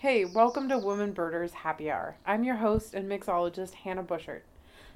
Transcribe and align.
Hey, 0.00 0.24
welcome 0.24 0.66
to 0.70 0.78
Woman 0.78 1.12
Birders 1.12 1.52
Happy 1.52 1.90
Hour. 1.90 2.16
I'm 2.24 2.42
your 2.42 2.54
host 2.54 2.94
and 2.94 3.06
mixologist, 3.06 3.74
Hannah 3.74 4.02
Bushert. 4.02 4.40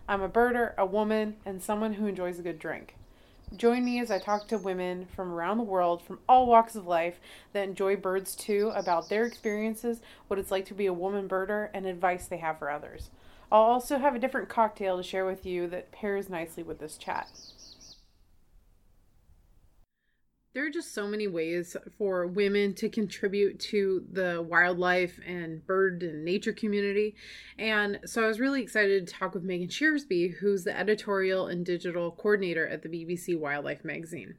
I'm 0.08 0.22
a 0.22 0.30
birder, 0.30 0.72
a 0.78 0.86
woman, 0.86 1.36
and 1.44 1.62
someone 1.62 1.92
who 1.92 2.06
enjoys 2.06 2.38
a 2.38 2.42
good 2.42 2.58
drink. 2.58 2.96
Join 3.54 3.84
me 3.84 4.00
as 4.00 4.10
I 4.10 4.18
talk 4.18 4.48
to 4.48 4.56
women 4.56 5.06
from 5.14 5.30
around 5.30 5.58
the 5.58 5.62
world, 5.62 6.00
from 6.00 6.20
all 6.26 6.46
walks 6.46 6.74
of 6.74 6.86
life, 6.86 7.20
that 7.52 7.68
enjoy 7.68 7.96
birds 7.96 8.34
too, 8.34 8.72
about 8.74 9.10
their 9.10 9.26
experiences, 9.26 10.00
what 10.28 10.38
it's 10.38 10.50
like 10.50 10.64
to 10.68 10.74
be 10.74 10.86
a 10.86 10.92
woman 10.94 11.28
birder, 11.28 11.68
and 11.74 11.84
advice 11.84 12.26
they 12.26 12.38
have 12.38 12.58
for 12.58 12.70
others. 12.70 13.10
I'll 13.52 13.60
also 13.60 13.98
have 13.98 14.14
a 14.14 14.18
different 14.18 14.48
cocktail 14.48 14.96
to 14.96 15.02
share 15.02 15.26
with 15.26 15.44
you 15.44 15.66
that 15.66 15.92
pairs 15.92 16.30
nicely 16.30 16.62
with 16.62 16.78
this 16.78 16.96
chat. 16.96 17.28
There 20.54 20.64
are 20.64 20.70
just 20.70 20.94
so 20.94 21.08
many 21.08 21.26
ways 21.26 21.76
for 21.98 22.28
women 22.28 22.74
to 22.74 22.88
contribute 22.88 23.58
to 23.58 24.06
the 24.12 24.40
wildlife 24.40 25.18
and 25.26 25.66
bird 25.66 26.04
and 26.04 26.24
nature 26.24 26.52
community. 26.52 27.16
And 27.58 27.98
so 28.06 28.22
I 28.22 28.28
was 28.28 28.38
really 28.38 28.62
excited 28.62 29.04
to 29.04 29.12
talk 29.12 29.34
with 29.34 29.42
Megan 29.42 29.66
Shersby, 29.66 30.34
who's 30.34 30.62
the 30.62 30.78
editorial 30.78 31.48
and 31.48 31.66
digital 31.66 32.12
coordinator 32.12 32.68
at 32.68 32.82
the 32.82 32.88
BBC 32.88 33.36
Wildlife 33.36 33.84
magazine. 33.84 34.36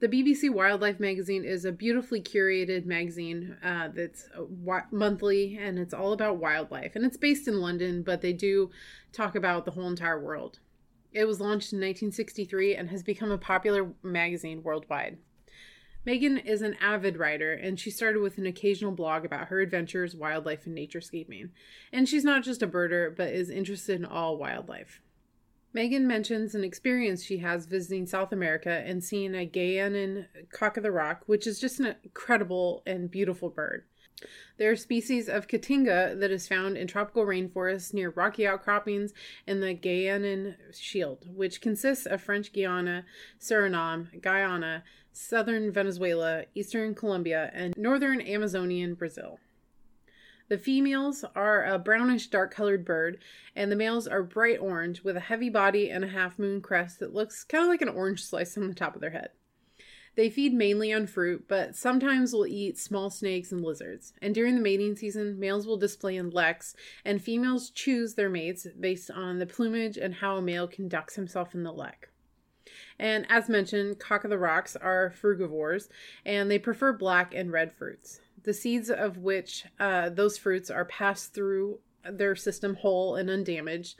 The 0.00 0.08
BBC 0.08 0.50
Wildlife 0.52 0.98
magazine 0.98 1.44
is 1.44 1.64
a 1.64 1.70
beautifully 1.70 2.20
curated 2.20 2.84
magazine 2.84 3.56
uh, 3.62 3.90
that's 3.94 4.28
monthly 4.90 5.56
and 5.56 5.78
it's 5.78 5.94
all 5.94 6.12
about 6.12 6.38
wildlife. 6.38 6.96
And 6.96 7.04
it's 7.04 7.16
based 7.16 7.46
in 7.46 7.60
London, 7.60 8.02
but 8.02 8.20
they 8.20 8.32
do 8.32 8.70
talk 9.12 9.36
about 9.36 9.64
the 9.64 9.70
whole 9.70 9.86
entire 9.86 10.20
world. 10.20 10.58
It 11.12 11.24
was 11.24 11.40
launched 11.40 11.72
in 11.72 11.78
1963 11.78 12.76
and 12.76 12.90
has 12.90 13.02
become 13.02 13.30
a 13.30 13.38
popular 13.38 13.92
magazine 14.02 14.62
worldwide. 14.62 15.18
Megan 16.06 16.38
is 16.38 16.62
an 16.62 16.76
avid 16.80 17.18
writer, 17.18 17.52
and 17.52 17.78
she 17.78 17.90
started 17.90 18.20
with 18.20 18.38
an 18.38 18.46
occasional 18.46 18.92
blog 18.92 19.24
about 19.24 19.48
her 19.48 19.60
adventures, 19.60 20.16
wildlife, 20.16 20.64
and 20.64 20.76
naturescaping. 20.76 21.50
And 21.92 22.08
she's 22.08 22.24
not 22.24 22.42
just 22.42 22.62
a 22.62 22.66
birder, 22.66 23.14
but 23.14 23.28
is 23.28 23.50
interested 23.50 23.96
in 23.96 24.06
all 24.06 24.38
wildlife. 24.38 25.02
Megan 25.72 26.06
mentions 26.06 26.54
an 26.54 26.64
experience 26.64 27.22
she 27.22 27.38
has 27.38 27.66
visiting 27.66 28.06
South 28.06 28.32
America 28.32 28.82
and 28.84 29.04
seeing 29.04 29.34
a 29.34 29.46
Guianan 29.46 30.26
cock 30.50 30.76
of 30.76 30.82
the 30.82 30.90
rock, 30.90 31.22
which 31.26 31.46
is 31.46 31.60
just 31.60 31.78
an 31.80 31.94
incredible 32.02 32.82
and 32.86 33.10
beautiful 33.10 33.50
bird. 33.50 33.84
There 34.58 34.70
are 34.70 34.76
species 34.76 35.28
of 35.28 35.48
Cotinga 35.48 36.18
that 36.18 36.30
is 36.30 36.48
found 36.48 36.76
in 36.76 36.86
tropical 36.86 37.24
rainforests 37.24 37.94
near 37.94 38.10
rocky 38.10 38.46
outcroppings 38.46 39.12
in 39.46 39.60
the 39.60 39.74
Guianan 39.74 40.56
Shield, 40.72 41.26
which 41.34 41.60
consists 41.60 42.06
of 42.06 42.22
French 42.22 42.52
Guiana, 42.52 43.04
Suriname, 43.40 44.20
Guyana, 44.20 44.84
southern 45.12 45.72
Venezuela, 45.72 46.44
eastern 46.54 46.94
Colombia, 46.94 47.50
and 47.54 47.76
northern 47.76 48.20
Amazonian 48.20 48.94
Brazil. 48.94 49.38
The 50.50 50.58
females 50.58 51.24
are 51.36 51.64
a 51.64 51.78
brownish 51.78 52.26
dark 52.26 52.52
colored 52.52 52.84
bird, 52.84 53.18
and 53.54 53.70
the 53.70 53.76
males 53.76 54.08
are 54.08 54.22
bright 54.22 54.58
orange 54.58 55.04
with 55.04 55.16
a 55.16 55.20
heavy 55.20 55.48
body 55.48 55.88
and 55.88 56.04
a 56.04 56.08
half 56.08 56.40
moon 56.40 56.60
crest 56.60 56.98
that 56.98 57.14
looks 57.14 57.44
kind 57.44 57.62
of 57.62 57.70
like 57.70 57.82
an 57.82 57.88
orange 57.88 58.24
slice 58.24 58.58
on 58.58 58.66
the 58.66 58.74
top 58.74 58.96
of 58.96 59.00
their 59.00 59.10
head. 59.10 59.30
They 60.16 60.28
feed 60.28 60.52
mainly 60.52 60.92
on 60.92 61.06
fruit, 61.06 61.44
but 61.48 61.76
sometimes 61.76 62.32
will 62.32 62.46
eat 62.46 62.78
small 62.78 63.10
snakes 63.10 63.52
and 63.52 63.62
lizards. 63.62 64.12
And 64.20 64.34
during 64.34 64.56
the 64.56 64.60
mating 64.60 64.96
season, 64.96 65.38
males 65.38 65.66
will 65.66 65.76
display 65.76 66.16
in 66.16 66.30
leks, 66.30 66.74
and 67.04 67.22
females 67.22 67.70
choose 67.70 68.14
their 68.14 68.28
mates 68.28 68.66
based 68.78 69.10
on 69.10 69.38
the 69.38 69.46
plumage 69.46 69.96
and 69.96 70.14
how 70.14 70.36
a 70.36 70.42
male 70.42 70.66
conducts 70.66 71.14
himself 71.14 71.54
in 71.54 71.62
the 71.62 71.72
lek. 71.72 72.08
And 72.98 73.24
as 73.30 73.48
mentioned, 73.48 73.98
cock 73.98 74.24
of 74.24 74.30
the 74.30 74.38
rocks 74.38 74.76
are 74.76 75.14
frugivores, 75.20 75.88
and 76.26 76.50
they 76.50 76.58
prefer 76.58 76.92
black 76.92 77.34
and 77.34 77.50
red 77.50 77.72
fruits. 77.72 78.20
The 78.42 78.52
seeds 78.52 78.90
of 78.90 79.18
which 79.18 79.64
uh, 79.78 80.10
those 80.10 80.36
fruits 80.36 80.70
are 80.70 80.84
passed 80.84 81.32
through 81.32 81.78
their 82.04 82.36
system 82.36 82.76
whole 82.76 83.16
and 83.16 83.30
undamaged. 83.30 83.96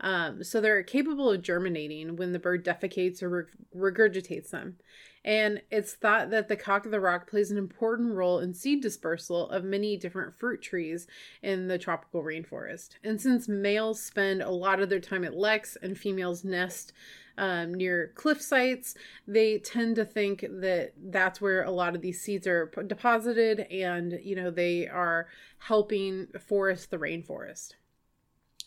Um, 0.00 0.44
so 0.44 0.60
they're 0.60 0.82
capable 0.82 1.30
of 1.30 1.42
germinating 1.42 2.16
when 2.16 2.32
the 2.32 2.38
bird 2.38 2.64
defecates 2.64 3.22
or 3.22 3.48
regurgitates 3.74 4.50
them. 4.50 4.76
And 5.24 5.62
it's 5.70 5.94
thought 5.94 6.30
that 6.30 6.48
the 6.48 6.56
cock 6.56 6.84
of 6.84 6.90
the 6.90 7.00
rock 7.00 7.28
plays 7.28 7.50
an 7.50 7.56
important 7.56 8.14
role 8.14 8.40
in 8.40 8.52
seed 8.52 8.82
dispersal 8.82 9.48
of 9.48 9.64
many 9.64 9.96
different 9.96 10.34
fruit 10.34 10.60
trees 10.60 11.06
in 11.42 11.68
the 11.68 11.78
tropical 11.78 12.22
rainforest. 12.22 12.90
And 13.02 13.20
since 13.20 13.48
males 13.48 14.02
spend 14.02 14.42
a 14.42 14.50
lot 14.50 14.80
of 14.80 14.90
their 14.90 15.00
time 15.00 15.24
at 15.24 15.34
leks 15.34 15.76
and 15.80 15.96
females 15.96 16.44
nest 16.44 16.92
um, 17.38 17.72
near 17.74 18.12
cliff 18.14 18.40
sites, 18.40 18.94
they 19.26 19.58
tend 19.58 19.96
to 19.96 20.04
think 20.04 20.42
that 20.42 20.92
that's 21.02 21.40
where 21.40 21.62
a 21.62 21.70
lot 21.70 21.94
of 21.94 22.02
these 22.02 22.20
seeds 22.20 22.46
are 22.46 22.70
deposited 22.86 23.60
and, 23.70 24.20
you 24.22 24.36
know, 24.36 24.50
they 24.50 24.86
are 24.86 25.28
helping 25.58 26.26
forest 26.38 26.90
the 26.90 26.98
rainforest. 26.98 27.74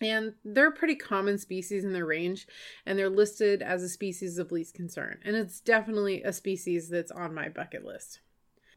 And 0.01 0.33
they're 0.45 0.69
a 0.69 0.71
pretty 0.71 0.95
common 0.95 1.37
species 1.37 1.83
in 1.83 1.93
their 1.93 2.05
range, 2.05 2.47
and 2.85 2.97
they're 2.97 3.09
listed 3.09 3.61
as 3.61 3.81
a 3.81 3.89
species 3.89 4.37
of 4.37 4.51
least 4.51 4.75
concern. 4.75 5.19
And 5.25 5.35
it's 5.35 5.59
definitely 5.59 6.21
a 6.23 6.31
species 6.31 6.89
that's 6.89 7.11
on 7.11 7.33
my 7.33 7.49
bucket 7.49 7.83
list. 7.83 8.19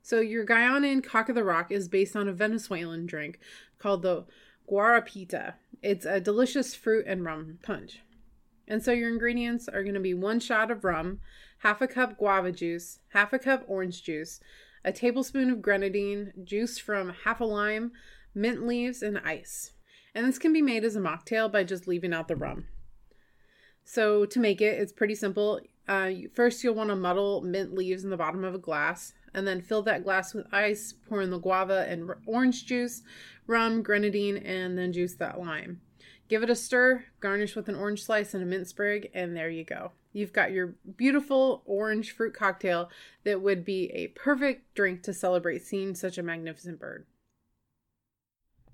So, 0.02 0.20
your 0.20 0.46
Guianan 0.46 1.04
cock 1.04 1.28
of 1.28 1.34
the 1.34 1.44
rock 1.44 1.70
is 1.70 1.88
based 1.88 2.16
on 2.16 2.26
a 2.26 2.32
Venezuelan 2.32 3.06
drink 3.06 3.38
called 3.78 4.02
the 4.02 4.24
guarapita. 4.70 5.54
It's 5.82 6.06
a 6.06 6.20
delicious 6.20 6.74
fruit 6.74 7.04
and 7.06 7.24
rum 7.24 7.58
punch. 7.62 8.00
And 8.66 8.82
so, 8.82 8.92
your 8.92 9.10
ingredients 9.10 9.68
are 9.68 9.82
going 9.82 9.94
to 9.94 10.00
be 10.00 10.14
one 10.14 10.40
shot 10.40 10.70
of 10.70 10.84
rum, 10.84 11.20
half 11.58 11.82
a 11.82 11.86
cup 11.86 12.16
guava 12.16 12.50
juice, 12.50 13.00
half 13.10 13.34
a 13.34 13.38
cup 13.38 13.64
orange 13.68 14.02
juice, 14.02 14.40
a 14.84 14.92
tablespoon 14.92 15.50
of 15.50 15.60
grenadine, 15.60 16.32
juice 16.44 16.78
from 16.78 17.14
half 17.24 17.40
a 17.40 17.44
lime, 17.44 17.92
mint 18.34 18.66
leaves, 18.66 19.02
and 19.02 19.18
ice. 19.18 19.72
And 20.14 20.26
this 20.26 20.38
can 20.38 20.52
be 20.52 20.62
made 20.62 20.84
as 20.84 20.96
a 20.96 21.00
mocktail 21.00 21.50
by 21.50 21.64
just 21.64 21.86
leaving 21.86 22.12
out 22.12 22.28
the 22.28 22.36
rum. 22.36 22.66
So 23.84 24.24
to 24.26 24.40
make 24.40 24.60
it, 24.60 24.78
it's 24.78 24.92
pretty 24.92 25.14
simple. 25.14 25.60
Uh, 25.88 26.10
first, 26.34 26.62
you'll 26.62 26.74
want 26.74 26.90
to 26.90 26.96
muddle 26.96 27.42
mint 27.42 27.74
leaves 27.74 28.04
in 28.04 28.10
the 28.10 28.16
bottom 28.16 28.44
of 28.44 28.54
a 28.54 28.58
glass, 28.58 29.12
and 29.34 29.46
then 29.46 29.60
fill 29.60 29.82
that 29.82 30.04
glass 30.04 30.34
with 30.34 30.52
ice. 30.52 30.94
Pour 31.08 31.22
in 31.22 31.30
the 31.30 31.38
guava 31.38 31.86
and 31.88 32.10
orange 32.26 32.66
juice, 32.66 33.02
rum, 33.46 33.82
grenadine, 33.82 34.36
and 34.36 34.78
then 34.78 34.92
juice 34.92 35.14
that 35.14 35.40
lime. 35.40 35.80
Give 36.28 36.44
it 36.44 36.50
a 36.50 36.54
stir, 36.54 37.06
garnish 37.18 37.56
with 37.56 37.68
an 37.68 37.74
orange 37.74 38.04
slice 38.04 38.34
and 38.34 38.42
a 38.42 38.46
mint 38.46 38.68
sprig, 38.68 39.10
and 39.12 39.36
there 39.36 39.50
you 39.50 39.64
go. 39.64 39.90
You've 40.12 40.32
got 40.32 40.52
your 40.52 40.74
beautiful 40.96 41.62
orange 41.64 42.12
fruit 42.12 42.34
cocktail 42.34 42.90
that 43.24 43.42
would 43.42 43.64
be 43.64 43.90
a 43.92 44.08
perfect 44.08 44.74
drink 44.74 45.02
to 45.04 45.12
celebrate 45.12 45.62
seeing 45.62 45.96
such 45.96 46.18
a 46.18 46.22
magnificent 46.22 46.78
bird. 46.78 47.06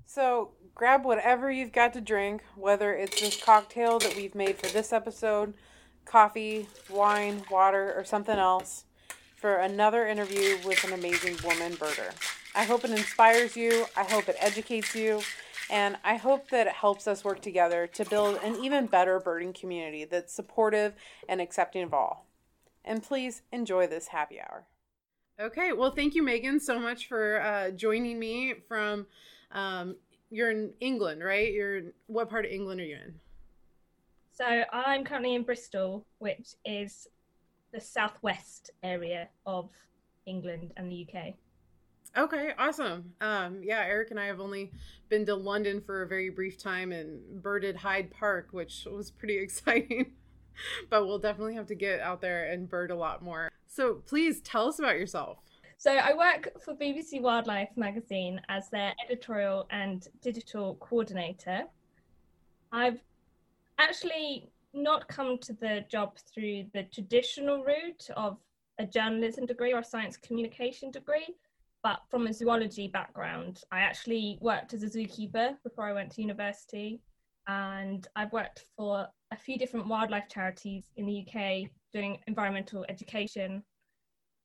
So, 0.07 0.53
grab 0.75 1.05
whatever 1.05 1.51
you've 1.51 1.73
got 1.73 1.93
to 1.95 2.01
drink, 2.01 2.45
whether 2.55 2.95
it's 2.95 3.21
this 3.21 3.43
cocktail 3.43 3.99
that 3.99 4.15
we've 4.15 4.37
made 4.37 4.57
for 4.57 4.69
this 4.69 4.93
episode, 4.93 5.53
coffee, 6.05 6.69
wine, 6.89 7.43
water, 7.51 7.93
or 7.97 8.05
something 8.05 8.39
else, 8.39 8.85
for 9.37 9.57
another 9.57 10.07
interview 10.07 10.59
with 10.65 10.85
an 10.85 10.93
amazing 10.93 11.37
woman 11.45 11.73
birder. 11.73 12.15
I 12.55 12.65
hope 12.65 12.85
it 12.85 12.93
inspires 12.93 13.57
you, 13.57 13.87
I 13.97 14.05
hope 14.05 14.29
it 14.29 14.37
educates 14.39 14.95
you, 14.95 15.21
and 15.69 15.97
I 16.05 16.17
hope 16.17 16.51
that 16.51 16.69
it 16.69 16.73
helps 16.75 17.09
us 17.09 17.25
work 17.25 17.43
together 17.43 17.89
to 17.89 18.05
build 18.05 18.39
an 18.45 18.65
even 18.65 18.87
better 18.87 19.19
birding 19.19 19.53
community 19.53 20.05
that's 20.05 20.33
supportive 20.33 20.95
and 21.29 21.41
accepting 21.41 21.83
of 21.83 21.93
all. 21.93 22.27
And 22.85 23.03
please 23.03 23.43
enjoy 23.51 23.89
this 23.89 24.09
happy 24.09 24.41
hour. 24.41 24.69
Okay, 25.39 25.73
well, 25.73 25.91
thank 25.91 26.15
you, 26.15 26.23
Megan, 26.23 26.61
so 26.61 26.79
much 26.79 27.09
for 27.09 27.43
uh, 27.43 27.71
joining 27.73 28.19
me 28.19 28.55
from 28.69 29.07
um, 29.53 29.97
you're 30.31 30.51
in 30.51 30.73
England, 30.81 31.23
right? 31.23 31.53
You're 31.53 31.77
in, 31.79 31.93
what 32.07 32.29
part 32.29 32.45
of 32.45 32.51
England 32.51 32.81
are 32.81 32.85
you 32.85 32.97
in? 32.97 33.15
So 34.33 34.45
I'm 34.73 35.05
currently 35.05 35.35
in 35.35 35.43
Bristol, 35.43 36.05
which 36.19 36.55
is 36.65 37.09
the 37.73 37.81
southwest 37.81 38.71
area 38.83 39.29
of 39.47 39.71
England 40.27 40.73
and 40.77 40.91
the 40.91 41.07
UK. 41.09 41.35
Okay, 42.17 42.53
awesome. 42.59 43.13
Um, 43.21 43.61
yeah, 43.63 43.85
Eric 43.87 44.11
and 44.11 44.19
I 44.19 44.27
have 44.27 44.41
only 44.41 44.73
been 45.09 45.27
to 45.27 45.35
London 45.35 45.83
for 45.83 46.03
a 46.03 46.09
very 46.09 46.31
brief 46.31 46.59
time 46.59 46.91
and 46.91 47.43
birded 47.43 47.77
Hyde 47.77 48.11
Park, 48.11 48.49
which 48.53 48.87
was 48.91 49.11
pretty 49.11 49.39
exciting. 49.43 50.13
but 50.91 51.07
we'll 51.07 51.19
definitely 51.19 51.55
have 51.55 51.67
to 51.67 51.75
get 51.75 52.01
out 52.01 52.21
there 52.21 52.51
and 52.51 52.69
bird 52.69 52.91
a 52.91 52.97
lot 52.97 53.23
more. 53.23 53.51
So 53.67 54.03
please 54.07 54.41
tell 54.41 54.69
us 54.69 54.79
about 54.79 54.97
yourself. 54.97 55.39
So 55.79 55.93
I 55.93 56.15
work 56.15 56.59
for 56.63 56.75
BBC 56.75 57.21
Wildlife 57.21 57.69
magazine 57.77 58.41
as 58.49 58.71
their 58.71 58.95
editorial 59.05 59.67
and 59.71 60.09
digital 60.23 60.77
coordinator. 60.77 61.65
I've 62.73 63.03
actually 63.79 64.51
not 64.73 65.07
come 65.07 65.37
to 65.39 65.53
the 65.53 65.85
job 65.91 66.17
through 66.33 66.67
the 66.73 66.85
traditional 66.85 67.63
route 67.63 68.09
of 68.17 68.39
a 68.79 68.87
journalism 68.87 69.45
degree 69.45 69.75
or 69.75 69.81
a 69.81 69.85
science 69.85 70.17
communication 70.17 70.91
degree, 70.91 71.37
but 71.83 72.01
from 72.11 72.27
a 72.27 72.33
zoology 72.33 72.89
background. 72.89 73.61
I 73.71 73.81
actually 73.81 74.39
worked 74.41 74.73
as 74.73 74.83
a 74.83 74.89
zookeeper 74.89 75.57
before 75.63 75.85
I 75.85 75.93
went 75.93 76.11
to 76.13 76.23
university, 76.23 77.03
and 77.49 78.09
I've 78.17 78.33
worked 78.33 78.65
for 78.77 79.07
a 79.31 79.37
few 79.37 79.59
different 79.59 79.89
wildlife 79.89 80.29
charities 80.31 80.85
in 80.97 81.05
the 81.05 81.27
UK 81.27 81.71
doing 81.93 82.19
environmental 82.27 82.87
education 82.89 83.63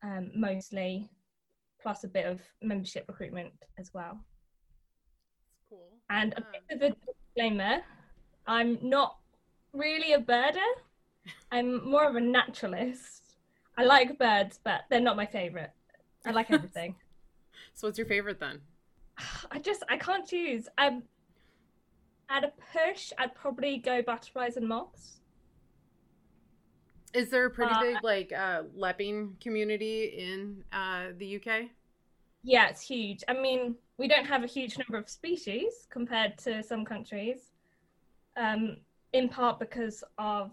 um, 0.03 0.31
mostly 0.35 1.09
plus 1.81 2.03
a 2.03 2.07
bit 2.07 2.25
of 2.25 2.41
membership 2.61 3.05
recruitment 3.07 3.51
as 3.77 3.91
well. 3.93 4.19
cool. 5.69 5.89
And 6.09 6.33
a 6.33 6.41
bit 6.41 6.81
of 6.81 6.91
a 6.91 6.95
disclaimer 7.05 7.81
I'm 8.47 8.79
not 8.81 9.17
really 9.73 10.13
a 10.13 10.19
birder, 10.19 10.57
I'm 11.51 11.89
more 11.89 12.09
of 12.09 12.15
a 12.15 12.21
naturalist. 12.21 13.35
I 13.77 13.83
like 13.83 14.17
birds, 14.17 14.59
but 14.63 14.81
they're 14.89 14.99
not 14.99 15.15
my 15.15 15.25
favorite. 15.25 15.71
I 16.25 16.31
like 16.31 16.51
everything. 16.51 16.95
so, 17.73 17.87
what's 17.87 17.97
your 17.97 18.07
favorite 18.07 18.39
then? 18.39 18.59
I 19.51 19.59
just, 19.59 19.83
I 19.89 19.97
can't 19.97 20.27
choose. 20.27 20.67
Um, 20.77 21.03
at 22.29 22.43
a 22.43 22.51
push, 22.73 23.11
I'd 23.17 23.35
probably 23.35 23.77
go 23.77 24.01
butterflies 24.01 24.57
and 24.57 24.67
moths. 24.67 25.20
Is 27.13 27.29
there 27.29 27.45
a 27.45 27.49
pretty 27.49 27.73
uh, 27.73 27.81
big 27.81 27.97
like 28.03 28.31
uh, 28.31 28.63
lepping 28.75 29.35
community 29.41 30.05
in 30.17 30.63
uh, 30.71 31.07
the 31.17 31.35
UK? 31.37 31.69
Yeah, 32.43 32.69
it's 32.69 32.81
huge. 32.81 33.23
I 33.27 33.33
mean, 33.33 33.75
we 33.97 34.07
don't 34.07 34.25
have 34.25 34.43
a 34.43 34.47
huge 34.47 34.77
number 34.77 34.97
of 34.97 35.09
species 35.09 35.87
compared 35.89 36.37
to 36.39 36.63
some 36.63 36.85
countries, 36.85 37.51
um, 38.37 38.77
in 39.13 39.29
part 39.29 39.59
because 39.59 40.03
of 40.17 40.51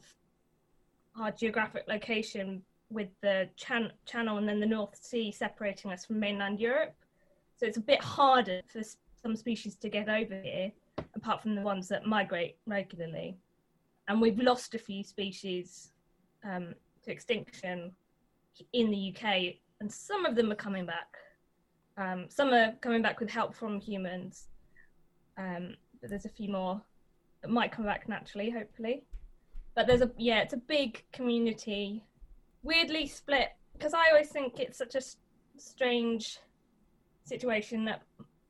our 1.18 1.30
geographic 1.30 1.84
location 1.88 2.62
with 2.90 3.08
the 3.22 3.48
chan- 3.56 3.92
channel 4.06 4.38
and 4.38 4.48
then 4.48 4.60
the 4.60 4.66
North 4.66 4.96
Sea 4.96 5.30
separating 5.30 5.90
us 5.90 6.04
from 6.04 6.20
mainland 6.20 6.60
Europe. 6.60 6.94
So 7.56 7.66
it's 7.66 7.76
a 7.76 7.82
bit 7.82 8.02
harder 8.02 8.60
for 8.68 8.82
some 9.20 9.34
species 9.36 9.76
to 9.76 9.88
get 9.88 10.08
over 10.08 10.40
here, 10.42 10.72
apart 11.14 11.42
from 11.42 11.54
the 11.54 11.62
ones 11.62 11.88
that 11.88 12.06
migrate 12.06 12.56
regularly. 12.66 13.36
And 14.06 14.20
we've 14.20 14.38
lost 14.38 14.74
a 14.74 14.78
few 14.78 15.02
species 15.02 15.90
um, 16.44 16.74
to 17.04 17.10
extinction 17.10 17.92
in 18.72 18.90
the 18.90 19.14
UK, 19.14 19.54
and 19.80 19.90
some 19.90 20.26
of 20.26 20.34
them 20.34 20.50
are 20.50 20.56
coming 20.56 20.86
back. 20.86 21.16
Um, 21.96 22.26
some 22.28 22.52
are 22.52 22.72
coming 22.80 23.02
back 23.02 23.20
with 23.20 23.30
help 23.30 23.54
from 23.54 23.80
humans, 23.80 24.48
um, 25.36 25.74
but 26.00 26.10
there's 26.10 26.26
a 26.26 26.30
few 26.30 26.50
more 26.50 26.80
that 27.42 27.50
might 27.50 27.72
come 27.72 27.84
back 27.84 28.08
naturally, 28.08 28.50
hopefully. 28.50 29.04
But 29.74 29.86
there's 29.86 30.02
a 30.02 30.10
yeah, 30.16 30.40
it's 30.40 30.54
a 30.54 30.58
big 30.58 31.04
community, 31.12 32.04
weirdly 32.62 33.06
split 33.06 33.50
because 33.78 33.94
I 33.94 34.10
always 34.10 34.28
think 34.28 34.58
it's 34.58 34.78
such 34.78 34.94
a 34.94 35.00
strange 35.56 36.38
situation 37.24 37.84
that 37.84 38.02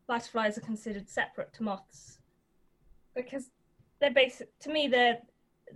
butterflies 0.07 0.57
are 0.57 0.63
considered 0.63 1.09
separate 1.09 1.53
to 1.53 1.63
moths 1.63 2.19
because 3.15 3.51
they're 4.01 4.13
basic 4.13 4.57
to 4.61 4.71
me 4.71 4.89
they're 4.89 5.19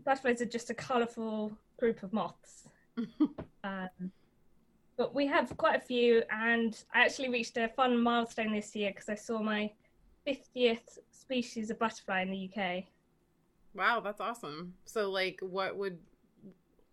butterflies 0.04 0.40
are 0.40 0.46
just 0.46 0.70
a 0.70 0.74
colourful 0.74 1.52
group 1.82 2.04
of 2.04 2.12
moths. 2.12 2.68
um, 3.64 4.12
but 4.96 5.12
we 5.16 5.26
have 5.26 5.56
quite 5.56 5.74
a 5.74 5.80
few, 5.80 6.22
and 6.30 6.80
I 6.94 7.04
actually 7.04 7.28
reached 7.28 7.56
a 7.56 7.66
fun 7.66 8.00
milestone 8.00 8.52
this 8.52 8.76
year 8.76 8.90
because 8.90 9.08
I 9.08 9.16
saw 9.16 9.42
my 9.42 9.72
50th 10.24 10.98
species 11.10 11.70
of 11.70 11.80
butterfly 11.80 12.22
in 12.22 12.30
the 12.30 12.48
UK. 12.48 12.84
Wow, 13.74 13.98
that's 13.98 14.20
awesome. 14.20 14.74
So, 14.84 15.10
like, 15.10 15.40
what 15.40 15.76
would, 15.76 15.98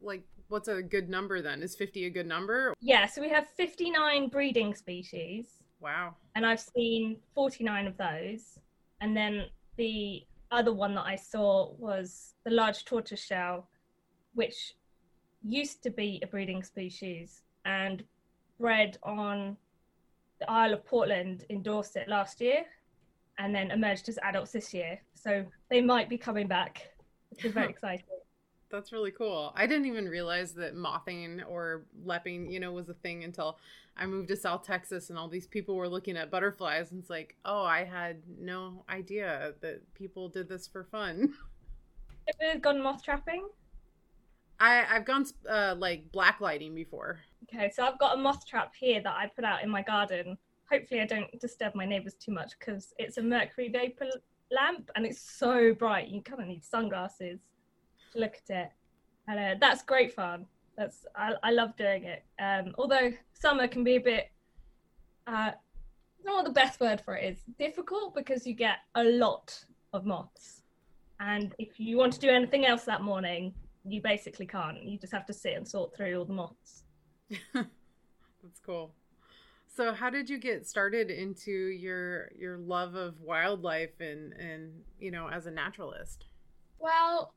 like, 0.02 0.24
what's 0.48 0.70
a 0.70 0.82
good 0.82 1.08
number 1.08 1.40
then? 1.40 1.62
Is 1.62 1.76
50 1.76 2.06
a 2.06 2.10
good 2.10 2.26
number? 2.26 2.74
Yeah, 2.82 3.06
so 3.06 3.22
we 3.22 3.30
have 3.30 3.48
59 3.58 4.30
breeding 4.30 4.74
species. 4.74 5.46
Wow. 5.80 6.16
And 6.34 6.48
I've 6.48 6.62
seen 6.62 7.18
49 7.36 7.86
of 7.86 7.98
those. 7.98 8.58
And 9.02 9.16
then 9.16 9.46
the 9.78 10.24
other 10.50 10.74
one 10.74 10.96
that 10.96 11.06
I 11.06 11.16
saw 11.16 11.74
was 11.78 12.34
the 12.44 12.52
large 12.52 12.86
tortoiseshell, 12.86 13.68
which 14.34 14.74
used 15.44 15.84
to 15.84 15.90
be 15.90 16.20
a 16.24 16.28
breeding 16.28 16.64
species 16.64 17.44
and 17.66 18.04
bred 18.60 18.98
on 19.04 19.58
the 20.40 20.50
Isle 20.50 20.74
of 20.74 20.86
Portland 20.86 21.46
in 21.50 21.62
Dorset 21.62 22.08
last 22.08 22.42
year 22.42 22.66
and 23.38 23.56
then 23.56 23.72
emerged 23.72 24.10
as 24.10 24.20
adults 24.22 24.52
this 24.52 24.74
year. 24.74 25.00
So 25.16 25.46
they 25.70 25.82
might 25.82 26.10
be 26.10 26.18
coming 26.18 26.48
back, 26.48 26.92
which 27.30 27.46
is 27.46 27.54
very 27.54 27.70
exciting. 27.70 28.06
That's 28.70 28.92
really 28.92 29.12
cool. 29.12 29.52
I 29.56 29.66
didn't 29.66 29.88
even 29.88 30.08
realize 30.08 30.54
that 30.54 30.76
mothing 30.76 31.42
or 31.48 31.86
lepping, 32.04 32.52
you 32.52 32.60
know, 32.60 32.72
was 32.72 32.90
a 32.90 32.94
thing 32.94 33.24
until 33.24 33.58
I 33.98 34.06
moved 34.06 34.28
to 34.28 34.36
South 34.36 34.64
Texas 34.64 35.10
and 35.10 35.18
all 35.18 35.28
these 35.28 35.48
people 35.48 35.76
were 35.76 35.90
looking 35.90 36.16
at 36.16 36.30
butterflies 36.30 36.92
and 36.92 37.02
it's 37.02 37.10
like, 37.10 37.36
oh, 37.46 37.64
I 37.64 37.84
had 37.84 38.22
no 38.40 38.86
idea 38.88 39.54
that 39.62 39.82
people 39.96 40.30
did 40.30 40.48
this 40.48 40.68
for 40.68 40.84
fun. 40.84 41.34
Have 42.28 42.56
you 42.56 42.60
gone 42.60 42.84
moth 42.84 43.04
trapping? 43.04 43.48
I 44.60 44.86
I've 44.90 45.06
gone 45.06 45.26
uh, 45.50 45.76
like 45.78 46.12
black 46.12 46.42
lighting 46.42 46.76
before. 46.76 47.20
Okay, 47.44 47.72
so 47.74 47.84
I've 47.84 48.00
got 48.00 48.18
a 48.18 48.22
moth 48.22 48.46
trap 48.46 48.74
here 48.78 49.02
that 49.02 49.16
I 49.16 49.28
put 49.28 49.46
out 49.46 49.64
in 49.64 49.70
my 49.70 49.82
garden. 49.82 50.38
Hopefully, 50.70 51.02
I 51.02 51.06
don't 51.06 51.40
disturb 51.40 51.76
my 51.76 51.86
neighbours 51.86 52.16
too 52.16 52.32
much 52.32 52.54
because 52.60 52.94
it's 52.98 53.18
a 53.18 53.22
mercury 53.22 53.70
vapor 53.70 54.10
lamp 54.52 54.90
and 54.96 55.06
it's 55.06 55.22
so 55.22 55.74
bright. 55.74 56.10
You 56.10 56.22
kind 56.22 56.42
of 56.42 56.48
need 56.48 56.64
sunglasses 56.64 57.40
to 58.14 58.20
look 58.20 58.36
at 58.50 58.56
it, 58.56 58.72
and 59.28 59.40
uh, 59.40 59.56
that's 59.60 59.84
great 59.84 60.14
fun. 60.14 60.46
That's 60.78 61.06
I, 61.16 61.34
I 61.44 61.52
love 61.52 61.76
doing 61.76 62.04
it. 62.04 62.24
Um, 62.40 62.74
although 62.78 63.12
summer 63.34 63.68
can 63.68 63.84
be 63.84 63.96
a 63.96 64.02
bit. 64.02 64.32
Uh, 65.28 65.52
not 66.26 66.36
what 66.36 66.46
the 66.46 66.52
best 66.52 66.82
word 66.82 67.00
for 67.00 67.16
it 67.16 67.34
is. 67.34 67.44
Difficult 67.58 68.14
because 68.14 68.46
you 68.46 68.54
get 68.54 68.78
a 68.96 69.04
lot 69.04 69.58
of 69.94 70.06
moths, 70.06 70.64
and 71.20 71.56
if 71.60 71.80
you 71.80 71.98
want 71.98 72.14
to 72.14 72.20
do 72.20 72.30
anything 72.30 72.66
else 72.66 72.84
that 72.84 73.02
morning, 73.02 73.54
you 73.92 74.02
basically 74.02 74.46
can't. 74.46 74.84
You 74.84 74.98
just 74.98 75.14
have 75.14 75.26
to 75.28 75.34
sit 75.34 75.54
and 75.56 75.68
sort 75.68 75.96
through 75.96 76.18
all 76.18 76.26
the 76.26 76.34
moths. 76.34 76.84
That's 77.54 78.60
cool. 78.66 78.94
So 79.68 79.94
how 79.94 80.10
did 80.10 80.30
you 80.30 80.38
get 80.38 80.68
started 80.68 81.10
into 81.10 81.52
your 81.52 82.32
your 82.38 82.58
love 82.58 82.96
of 82.96 83.22
wildlife 83.22 84.00
and 84.00 84.34
and 84.34 84.82
you 85.00 85.12
know 85.12 85.30
as 85.30 85.46
a 85.46 85.52
naturalist? 85.52 86.26
Well, 86.80 87.34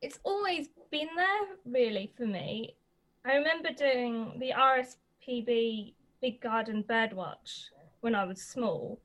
it's 0.00 0.18
always 0.24 0.68
been 0.90 1.08
there 1.16 1.56
really 1.64 2.12
for 2.16 2.26
me. 2.26 2.76
I 3.24 3.34
remember 3.34 3.70
doing 3.70 4.38
the 4.38 4.52
RSPB 4.56 5.94
Big 6.20 6.40
Garden 6.40 6.84
Birdwatch 6.88 7.68
when 8.00 8.14
I 8.14 8.24
was 8.24 8.40
small. 8.40 9.00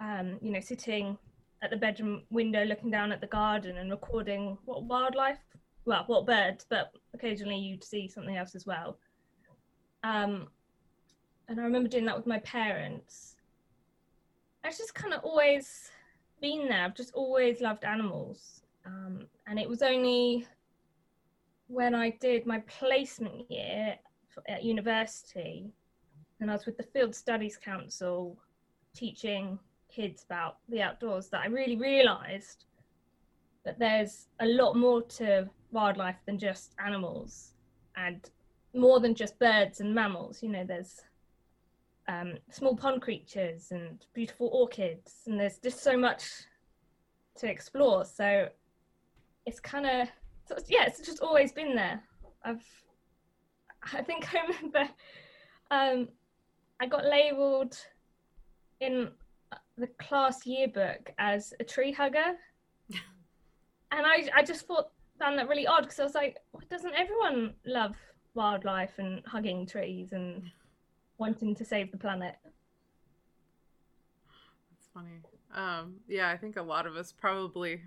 Um, 0.00 0.38
you 0.42 0.50
know, 0.50 0.60
sitting 0.60 1.16
at 1.62 1.70
the 1.70 1.76
bedroom 1.76 2.22
window 2.30 2.64
looking 2.64 2.90
down 2.90 3.12
at 3.12 3.20
the 3.20 3.26
garden 3.28 3.78
and 3.78 3.90
recording 3.90 4.58
what 4.64 4.82
wildlife 4.84 5.38
well, 5.84 6.04
what 6.06 6.26
birds, 6.26 6.66
but 6.68 6.92
occasionally 7.14 7.58
you'd 7.58 7.84
see 7.84 8.08
something 8.08 8.36
else 8.36 8.54
as 8.54 8.66
well. 8.66 8.98
Um, 10.04 10.48
and 11.48 11.60
I 11.60 11.64
remember 11.64 11.88
doing 11.88 12.04
that 12.06 12.16
with 12.16 12.26
my 12.26 12.38
parents. 12.40 13.36
I've 14.64 14.76
just 14.76 14.94
kind 14.94 15.12
of 15.12 15.24
always 15.24 15.90
been 16.40 16.68
there. 16.68 16.84
I've 16.84 16.94
just 16.94 17.12
always 17.14 17.60
loved 17.60 17.84
animals. 17.84 18.62
Um, 18.86 19.26
and 19.46 19.58
it 19.58 19.68
was 19.68 19.82
only 19.82 20.46
when 21.68 21.94
I 21.94 22.10
did 22.20 22.46
my 22.46 22.60
placement 22.60 23.50
year 23.50 23.96
at 24.48 24.64
university, 24.64 25.72
and 26.40 26.50
I 26.50 26.54
was 26.54 26.66
with 26.66 26.76
the 26.76 26.82
Field 26.82 27.14
Studies 27.14 27.56
Council 27.56 28.38
teaching 28.94 29.58
kids 29.88 30.24
about 30.24 30.58
the 30.68 30.82
outdoors, 30.82 31.28
that 31.28 31.42
I 31.42 31.46
really 31.46 31.76
realised 31.76 32.64
that 33.64 33.78
there's 33.78 34.28
a 34.40 34.46
lot 34.46 34.76
more 34.76 35.02
to 35.02 35.48
wildlife 35.70 36.16
than 36.26 36.38
just 36.38 36.74
animals 36.84 37.54
and 37.96 38.30
more 38.74 39.00
than 39.00 39.14
just 39.14 39.38
birds 39.38 39.80
and 39.80 39.94
mammals. 39.94 40.42
You 40.42 40.48
know, 40.50 40.64
there's 40.64 41.02
um, 42.08 42.34
small 42.50 42.76
pond 42.76 43.02
creatures 43.02 43.68
and 43.70 44.04
beautiful 44.14 44.48
orchids, 44.52 45.22
and 45.26 45.38
there's 45.38 45.58
just 45.58 45.82
so 45.82 45.96
much 45.96 46.24
to 47.36 47.48
explore. 47.48 48.04
So 48.04 48.48
it's 49.46 49.60
kind 49.60 49.86
of, 49.86 50.08
yeah, 50.68 50.84
it's 50.86 51.00
just 51.00 51.20
always 51.20 51.52
been 51.52 51.74
there. 51.74 52.02
I've, 52.44 52.64
I 53.92 54.02
think 54.02 54.34
I 54.34 54.46
remember 54.46 54.88
um, 55.70 56.08
I 56.80 56.86
got 56.86 57.06
labelled 57.06 57.76
in 58.80 59.10
the 59.78 59.86
class 59.98 60.46
yearbook 60.46 61.12
as 61.18 61.54
a 61.60 61.64
tree 61.64 61.92
hugger. 61.92 62.36
And 63.92 64.06
I, 64.06 64.28
I 64.34 64.42
just 64.42 64.66
thought 64.66 64.90
found 65.18 65.38
that 65.38 65.48
really 65.48 65.66
odd 65.66 65.82
because 65.82 66.00
I 66.00 66.04
was 66.04 66.14
like, 66.14 66.38
why 66.50 66.62
doesn't 66.68 66.94
everyone 66.94 67.54
love 67.64 67.94
wildlife 68.34 68.98
and 68.98 69.22
hugging 69.26 69.66
trees 69.66 70.12
and 70.12 70.42
wanting 71.18 71.54
to 71.54 71.64
save 71.64 71.92
the 71.92 71.98
planet? 71.98 72.34
That's 74.70 74.88
funny. 74.92 75.20
Um, 75.54 75.96
yeah, 76.08 76.30
I 76.30 76.36
think 76.36 76.56
a 76.56 76.62
lot 76.62 76.86
of 76.86 76.96
us 76.96 77.12
probably 77.12 77.82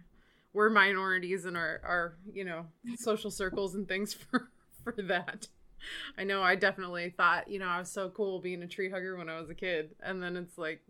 we're 0.53 0.69
minorities 0.69 1.45
in 1.45 1.57
our, 1.57 1.81
our 1.83 2.17
you 2.31 2.45
know 2.45 2.67
social 2.97 3.31
circles 3.31 3.75
and 3.75 3.87
things 3.87 4.13
for 4.31 4.49
for 4.83 4.95
that. 5.03 5.47
I 6.17 6.23
know 6.23 6.41
I 6.41 6.55
definitely 6.55 7.13
thought, 7.15 7.49
you 7.49 7.59
know, 7.59 7.67
I 7.67 7.79
was 7.79 7.91
so 7.91 8.09
cool 8.09 8.39
being 8.39 8.63
a 8.63 8.67
tree 8.67 8.89
hugger 8.89 9.17
when 9.17 9.29
I 9.29 9.39
was 9.39 9.49
a 9.49 9.55
kid. 9.55 9.91
And 10.01 10.21
then 10.21 10.35
it's 10.35 10.57
like, 10.57 10.81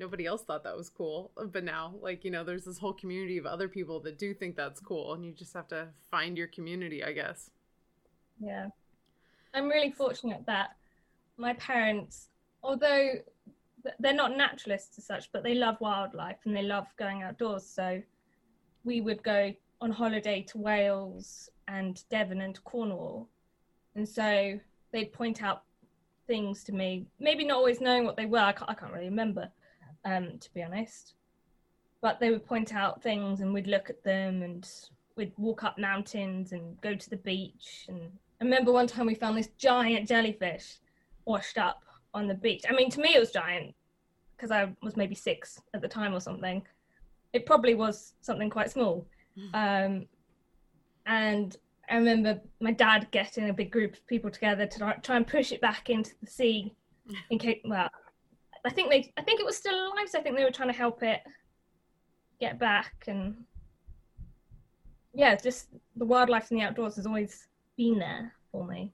nobody 0.00 0.26
else 0.26 0.42
thought 0.42 0.64
that 0.64 0.76
was 0.76 0.88
cool. 0.88 1.30
Uh, 1.36 1.44
but 1.44 1.62
now, 1.62 1.94
like, 2.00 2.24
you 2.24 2.30
know, 2.30 2.42
there's 2.42 2.64
this 2.64 2.78
whole 2.78 2.94
community 2.94 3.38
of 3.38 3.46
other 3.46 3.68
people 3.68 4.00
that 4.00 4.18
do 4.18 4.34
think 4.34 4.56
that's 4.56 4.80
cool, 4.80 5.14
and 5.14 5.24
you 5.24 5.32
just 5.32 5.54
have 5.54 5.68
to 5.68 5.88
find 6.10 6.36
your 6.36 6.48
community, 6.48 7.04
I 7.04 7.12
guess. 7.12 7.50
Yeah. 8.40 8.68
I'm 9.54 9.68
really 9.68 9.92
fortunate 9.92 10.42
that 10.46 10.76
my 11.36 11.52
parents, 11.54 12.28
although 12.62 13.10
they're 13.98 14.14
not 14.14 14.36
naturalists 14.36 14.98
as 14.98 15.04
such, 15.04 15.30
but 15.32 15.42
they 15.42 15.54
love 15.54 15.76
wildlife 15.80 16.36
and 16.44 16.56
they 16.56 16.62
love 16.62 16.86
going 16.98 17.22
outdoors. 17.22 17.66
So 17.66 18.02
we 18.84 19.00
would 19.00 19.22
go 19.22 19.52
on 19.80 19.90
holiday 19.90 20.42
to 20.50 20.58
Wales 20.58 21.50
and 21.68 22.02
Devon 22.10 22.42
and 22.42 22.62
Cornwall. 22.64 23.28
And 23.94 24.08
so 24.08 24.58
they'd 24.92 25.12
point 25.12 25.42
out 25.42 25.62
things 26.26 26.62
to 26.64 26.72
me, 26.72 27.06
maybe 27.18 27.44
not 27.44 27.56
always 27.56 27.80
knowing 27.80 28.04
what 28.04 28.16
they 28.16 28.26
were. 28.26 28.38
I 28.38 28.52
can't, 28.52 28.70
I 28.70 28.74
can't 28.74 28.92
really 28.92 29.06
remember, 29.06 29.50
um, 30.04 30.38
to 30.38 30.52
be 30.54 30.62
honest. 30.62 31.14
But 32.02 32.18
they 32.18 32.30
would 32.30 32.46
point 32.46 32.74
out 32.74 33.02
things 33.02 33.40
and 33.40 33.52
we'd 33.52 33.66
look 33.66 33.90
at 33.90 34.02
them 34.02 34.42
and 34.42 34.68
we'd 35.16 35.32
walk 35.36 35.64
up 35.64 35.78
mountains 35.78 36.52
and 36.52 36.80
go 36.80 36.94
to 36.94 37.10
the 37.10 37.16
beach. 37.16 37.86
And 37.88 38.00
I 38.40 38.44
remember 38.44 38.72
one 38.72 38.86
time 38.86 39.06
we 39.06 39.14
found 39.14 39.36
this 39.36 39.50
giant 39.58 40.08
jellyfish 40.08 40.78
washed 41.26 41.58
up 41.58 41.82
on 42.14 42.26
the 42.26 42.34
beach. 42.34 42.64
I 42.68 42.72
mean, 42.72 42.90
to 42.90 43.00
me, 43.00 43.14
it 43.14 43.20
was 43.20 43.30
giant 43.30 43.74
because 44.36 44.50
I 44.50 44.74
was 44.82 44.96
maybe 44.96 45.14
six 45.14 45.60
at 45.74 45.82
the 45.82 45.88
time 45.88 46.14
or 46.14 46.20
something. 46.20 46.62
It 47.32 47.44
probably 47.44 47.74
was 47.74 48.14
something 48.22 48.48
quite 48.48 48.70
small. 48.70 49.06
Hmm. 49.36 49.54
Um, 49.54 50.06
and 51.06 51.56
I 51.90 51.96
remember 51.96 52.40
my 52.60 52.72
dad 52.72 53.08
getting 53.10 53.50
a 53.50 53.52
big 53.52 53.70
group 53.70 53.94
of 53.94 54.06
people 54.06 54.30
together 54.30 54.66
to 54.66 54.94
try 55.02 55.16
and 55.16 55.26
push 55.26 55.52
it 55.52 55.60
back 55.60 55.90
into 55.90 56.12
the 56.22 56.30
sea. 56.30 56.74
In 57.30 57.38
case, 57.38 57.60
well, 57.64 57.90
I 58.64 58.70
think 58.70 58.90
they, 58.90 59.12
I 59.16 59.22
think 59.22 59.40
it 59.40 59.46
was 59.46 59.56
still 59.56 59.74
alive, 59.74 60.08
so 60.08 60.18
I 60.18 60.22
think 60.22 60.36
they 60.36 60.44
were 60.44 60.50
trying 60.50 60.68
to 60.68 60.76
help 60.76 61.02
it 61.02 61.20
get 62.40 62.58
back. 62.58 63.04
And 63.06 63.44
yeah, 65.14 65.34
just 65.36 65.68
the 65.96 66.04
wildlife 66.04 66.50
in 66.50 66.58
the 66.58 66.64
outdoors 66.64 66.96
has 66.96 67.06
always 67.06 67.48
been 67.76 67.98
there 67.98 68.34
for 68.52 68.66
me. 68.66 68.92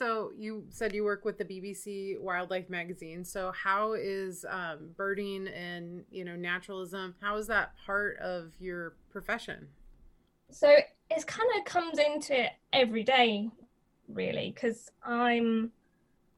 So 0.00 0.32
you 0.34 0.64
said 0.70 0.94
you 0.94 1.04
work 1.04 1.26
with 1.26 1.36
the 1.36 1.44
BBC 1.44 2.18
Wildlife 2.18 2.70
Magazine. 2.70 3.22
So 3.22 3.52
how 3.52 3.92
is 3.92 4.46
um, 4.48 4.90
birding 4.96 5.48
and 5.48 6.04
you 6.10 6.24
know 6.24 6.36
naturalism? 6.36 7.14
How 7.20 7.36
is 7.36 7.46
that 7.48 7.74
part 7.84 8.18
of 8.18 8.52
your 8.58 8.94
profession? 9.10 9.68
So 10.50 10.68
it 11.10 11.26
kind 11.26 11.48
of 11.58 11.64
comes 11.66 11.98
into 11.98 12.44
it 12.44 12.52
every 12.72 13.04
day, 13.04 13.50
really, 14.08 14.52
because 14.54 14.90
I'm 15.04 15.70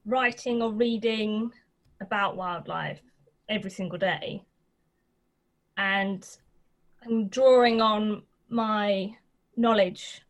writing 0.06 0.60
or 0.60 0.72
reading 0.72 1.52
about 2.02 2.36
wildlife 2.36 3.00
every 3.48 3.70
single 3.70 3.98
day, 3.98 4.44
and 5.76 6.26
I'm 7.04 7.28
drawing 7.28 7.80
on 7.80 8.22
my 8.48 9.16
knowledge, 9.56 10.22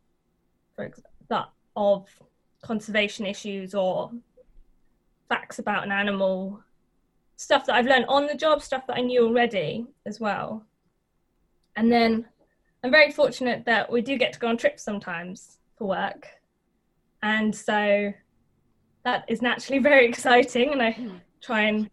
for 0.75 0.85
example, 0.85 1.11
that 1.29 1.49
of 1.75 2.07
conservation 2.61 3.25
issues 3.25 3.75
or 3.75 4.11
facts 5.29 5.59
about 5.59 5.83
an 5.83 5.91
animal, 5.91 6.63
stuff 7.35 7.65
that 7.65 7.75
I've 7.75 7.85
learned 7.85 8.05
on 8.07 8.27
the 8.27 8.35
job, 8.35 8.61
stuff 8.61 8.87
that 8.87 8.97
I 8.97 9.01
knew 9.01 9.27
already 9.27 9.85
as 10.05 10.19
well. 10.19 10.65
And 11.75 11.91
then 11.91 12.25
I'm 12.83 12.91
very 12.91 13.11
fortunate 13.11 13.65
that 13.65 13.91
we 13.91 14.01
do 14.01 14.17
get 14.17 14.33
to 14.33 14.39
go 14.39 14.47
on 14.47 14.57
trips 14.57 14.83
sometimes 14.83 15.57
for 15.77 15.87
work. 15.87 16.27
And 17.21 17.55
so 17.55 18.13
that 19.03 19.25
is 19.27 19.41
naturally 19.41 19.79
very 19.91 20.07
exciting. 20.07 20.71
And 20.71 20.81
I 20.81 20.91
hmm. 20.91 21.15
Try 21.43 21.63
and, 21.63 21.89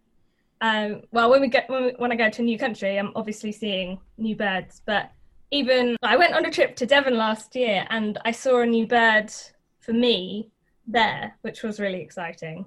um, 0.61 1.03
well, 1.11 1.31
when 1.31 1.41
we 1.41 1.49
get, 1.49 1.69
when, 1.69 1.85
we, 1.85 1.91
when 1.99 2.13
I 2.13 2.17
go 2.17 2.31
to 2.31 2.43
a 2.43 2.45
new 2.45 2.59
country, 2.59 2.99
I'm 2.99 3.13
obviously 3.15 3.53
seeing 3.53 3.99
new 4.17 4.37
birds. 4.37 4.83
But 4.87 5.11
even 5.51 5.97
I 6.03 6.17
went 6.17 6.35
on 6.35 6.47
a 6.47 6.51
trip 6.51 6.77
to 6.77 6.87
Devon 6.87 7.17
last 7.17 7.57
year 7.57 7.87
and 7.91 8.19
I 8.25 8.31
saw 8.31 8.61
a 8.61 8.67
new 8.67 8.87
bird 8.87 9.33
for 9.81 9.93
me 9.93 10.51
there, 10.87 11.37
which 11.43 11.63
was 11.63 11.81
really 11.81 12.01
exciting. 12.01 12.67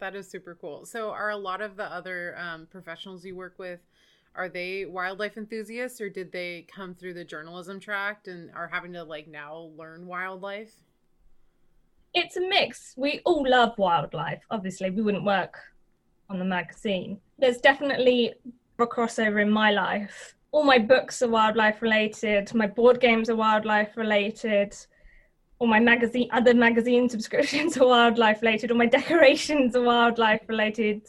That 0.00 0.16
is 0.16 0.28
super 0.28 0.56
cool. 0.58 0.86
So, 0.86 1.10
are 1.10 1.30
a 1.30 1.36
lot 1.36 1.60
of 1.60 1.76
the 1.76 1.84
other 1.84 2.34
um, 2.38 2.66
professionals 2.70 3.24
you 3.24 3.36
work 3.36 3.58
with 3.58 3.80
are 4.34 4.48
they 4.48 4.84
wildlife 4.84 5.36
enthusiasts 5.36 6.00
or 6.00 6.08
did 6.08 6.30
they 6.30 6.66
come 6.74 6.94
through 6.94 7.14
the 7.14 7.24
journalism 7.24 7.80
tract 7.80 8.28
and 8.28 8.50
are 8.54 8.68
having 8.68 8.92
to 8.92 9.02
like 9.02 9.26
now 9.26 9.70
learn 9.76 10.06
wildlife? 10.06 10.72
It's 12.14 12.36
a 12.36 12.40
mix. 12.40 12.94
We 12.96 13.20
all 13.24 13.46
love 13.48 13.78
wildlife. 13.78 14.42
Obviously, 14.50 14.90
we 14.90 15.02
wouldn't 15.02 15.24
work 15.24 15.58
on 16.28 16.38
the 16.38 16.44
magazine. 16.44 17.20
There's 17.38 17.58
definitely 17.58 18.34
a 18.78 18.86
crossover 18.86 19.42
in 19.42 19.50
my 19.50 19.70
life. 19.70 20.34
All 20.52 20.64
my 20.64 20.78
books 20.78 21.22
are 21.22 21.28
wildlife 21.28 21.82
related. 21.82 22.52
My 22.54 22.66
board 22.66 23.00
games 23.00 23.30
are 23.30 23.36
wildlife 23.36 23.96
related 23.96 24.74
all 25.60 25.68
my 25.68 25.78
magazine 25.78 26.28
other 26.32 26.54
magazine 26.54 27.08
subscriptions 27.14 27.76
are 27.76 27.86
wildlife 27.86 28.42
related 28.42 28.70
all 28.70 28.76
my 28.76 28.86
decorations 28.86 29.76
are 29.76 29.82
wildlife 29.82 30.40
related 30.48 31.02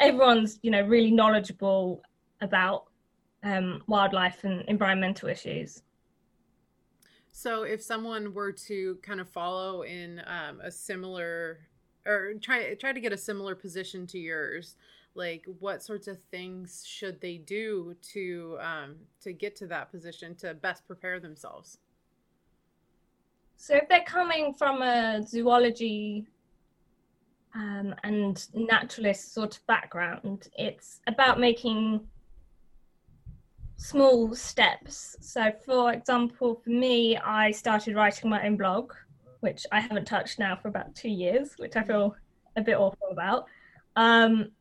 everyone's 0.00 0.58
you 0.62 0.70
know 0.70 0.82
really 0.82 1.10
knowledgeable 1.10 2.02
about 2.42 2.84
um, 3.44 3.82
wildlife 3.86 4.44
and 4.44 4.62
environmental 4.68 5.28
issues 5.28 5.82
so 7.32 7.62
if 7.64 7.82
someone 7.82 8.32
were 8.32 8.52
to 8.52 8.98
kind 9.02 9.20
of 9.20 9.28
follow 9.28 9.82
in 9.82 10.22
um, 10.26 10.60
a 10.60 10.70
similar 10.70 11.60
or 12.06 12.34
try 12.40 12.74
try 12.74 12.92
to 12.92 13.00
get 13.00 13.12
a 13.12 13.18
similar 13.18 13.54
position 13.54 14.06
to 14.06 14.18
yours 14.18 14.76
like 15.14 15.44
what 15.60 15.82
sorts 15.82 16.08
of 16.08 16.18
things 16.30 16.84
should 16.86 17.20
they 17.20 17.36
do 17.36 17.94
to 18.00 18.56
um, 18.60 18.96
to 19.20 19.32
get 19.32 19.54
to 19.56 19.66
that 19.66 19.90
position 19.90 20.34
to 20.36 20.54
best 20.54 20.86
prepare 20.86 21.20
themselves? 21.20 21.78
So 23.56 23.74
if 23.76 23.88
they're 23.88 24.04
coming 24.04 24.54
from 24.54 24.82
a 24.82 25.22
zoology 25.22 26.26
um, 27.54 27.94
and 28.02 28.44
naturalist 28.54 29.34
sort 29.34 29.56
of 29.56 29.66
background, 29.66 30.48
it's 30.56 31.00
about 31.06 31.38
making 31.38 32.00
small 33.76 34.34
steps. 34.34 35.16
So, 35.20 35.52
for 35.64 35.92
example, 35.92 36.60
for 36.62 36.70
me, 36.70 37.16
I 37.16 37.50
started 37.50 37.94
writing 37.94 38.30
my 38.30 38.44
own 38.46 38.56
blog, 38.56 38.92
which 39.40 39.66
I 39.72 39.80
haven't 39.80 40.06
touched 40.06 40.38
now 40.38 40.56
for 40.56 40.68
about 40.68 40.94
two 40.94 41.10
years, 41.10 41.54
which 41.56 41.76
I 41.76 41.82
feel 41.82 42.14
a 42.56 42.62
bit 42.62 42.76
awful 42.76 43.08
about. 43.10 43.46
Um, 43.96 44.52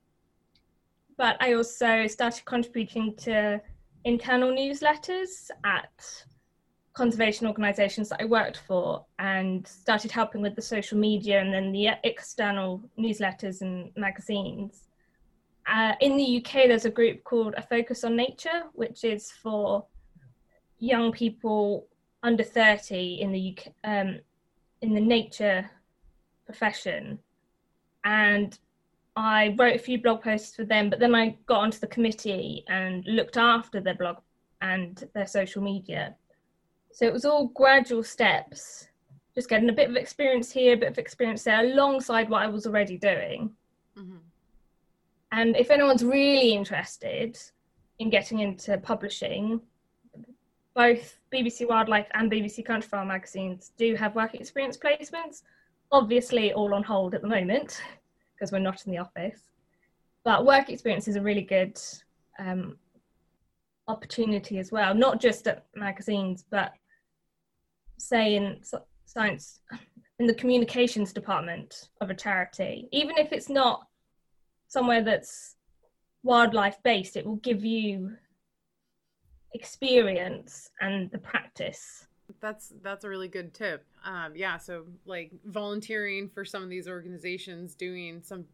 but 1.18 1.38
I 1.40 1.54
also 1.54 2.08
started 2.08 2.46
contributing 2.46 3.16
to 3.18 3.62
internal 4.04 4.52
newsletters 4.52 5.50
at 5.64 6.26
conservation 6.94 7.48
organizations 7.48 8.10
that 8.10 8.22
I 8.22 8.26
worked 8.26 8.58
for 8.68 9.06
and 9.20 9.66
started 9.66 10.12
helping 10.12 10.42
with 10.42 10.56
the 10.56 10.62
social 10.62 10.98
media 10.98 11.40
and 11.40 11.54
then 11.54 11.72
the 11.72 11.90
external 12.04 12.82
newsletters 13.00 13.62
and 13.62 13.92
magazines. 13.96 14.88
Uh, 15.68 15.94
in 16.02 16.18
the 16.18 16.38
UK, 16.38 16.68
there's 16.68 16.86
a 16.86 16.90
group 16.90 17.24
called 17.24 17.54
A 17.58 17.62
Focus 17.62 18.04
on 18.04 18.16
Nature, 18.16 18.64
which 18.74 19.04
is 19.04 19.32
for 19.32 19.86
young 20.80 21.12
people 21.12 21.88
under 22.24 22.44
30 22.44 23.22
in 23.22 23.32
the 23.32 23.58
UK, 23.58 23.74
um, 23.84 24.20
in 24.82 24.94
the 24.94 25.02
nature 25.02 25.70
profession. 26.46 27.20
And 28.04 28.58
I 29.16 29.56
wrote 29.58 29.76
a 29.76 29.80
few 29.80 30.02
blog 30.02 30.24
posts 30.24 30.56
for 30.56 30.66
them, 30.66 30.90
but 30.90 31.00
then 31.00 31.14
I 31.14 31.38
got 31.46 31.62
onto 31.62 31.80
the 31.80 31.88
committee 31.88 32.64
and 32.68 33.06
looked 33.06 33.38
after 33.38 33.80
their 33.80 33.96
blog 33.96 34.18
and 34.62 35.08
their 35.14 35.28
social 35.28 35.62
media 35.62 36.16
so 36.94 37.06
it 37.06 37.14
was 37.14 37.26
all 37.26 37.48
gradual 37.48 38.04
steps, 38.04 38.88
just 39.34 39.50
getting 39.50 39.70
a 39.70 39.74
bit 39.74 39.90
of 39.90 39.96
experience 39.96 40.52
here, 40.52 40.74
a 40.74 40.78
bit 40.78 40.90
of 40.90 40.98
experience 40.98 41.44
there, 41.44 41.62
alongside 41.62 42.30
what 42.30 42.44
I 42.44 42.48
was 42.48 42.66
already 42.66 42.98
doing. 42.98 43.52
Mm-hmm. 43.98 44.18
And 45.32 45.56
if 45.56 45.72
anyone's 45.72 46.04
really 46.04 46.54
interested 46.54 47.38
in 48.00 48.10
getting 48.10 48.40
into 48.40 48.78
publishing, 48.80 49.62
both 50.76 51.18
BBC 51.34 51.68
Wildlife 51.68 52.08
and 52.14 52.32
BBC 52.32 52.66
Countryfile 52.66 53.08
magazines 53.08 53.72
do 53.78 53.96
have 53.96 54.16
work 54.16 54.34
experience 54.36 54.78
placements. 54.78 55.44
Obviously, 55.92 56.54
all 56.54 56.74
on 56.74 56.84
hold 56.84 57.14
at 57.14 57.22
the 57.22 57.28
moment 57.28 57.82
because 58.34 58.52
we're 58.52 58.60
not 58.60 58.86
in 58.86 58.92
the 58.92 58.98
office. 58.98 59.42
But 60.24 60.46
work 60.46 60.70
experience 60.70 61.08
is 61.08 61.16
a 61.16 61.22
really 61.22 61.42
good 61.42 61.80
um, 62.40 62.78
opportunity 63.88 64.60
as 64.60 64.72
well, 64.72 64.94
not 64.94 65.20
just 65.20 65.48
at 65.48 65.66
magazines, 65.76 66.46
but 66.50 66.74
say 67.98 68.36
in 68.36 68.60
science 69.06 69.62
in 70.20 70.28
the 70.28 70.34
communications 70.34 71.14
department 71.14 71.90
of 72.00 72.10
a 72.10 72.16
charity 72.16 72.88
even 72.92 73.18
if 73.18 73.32
it's 73.32 73.50
not 73.50 73.88
somewhere 74.72 75.04
that's 75.04 75.58
wildlife 76.24 76.78
based 76.82 77.18
it 77.18 77.26
will 77.26 77.36
give 77.38 77.66
you 77.66 78.16
experience 79.54 80.70
and 80.80 81.12
the 81.12 81.18
practice. 81.18 82.08
That's 82.40 82.72
that's 82.82 83.04
a 83.04 83.10
really 83.10 83.28
good 83.28 83.54
tip. 83.54 83.86
Um 84.06 84.32
yeah 84.34 84.58
so 84.58 84.86
like 85.06 85.32
volunteering 85.46 86.30
for 86.30 86.46
some 86.46 86.64
of 86.64 86.70
these 86.70 86.88
organizations 86.88 87.76
doing 87.76 88.22
some 88.24 88.46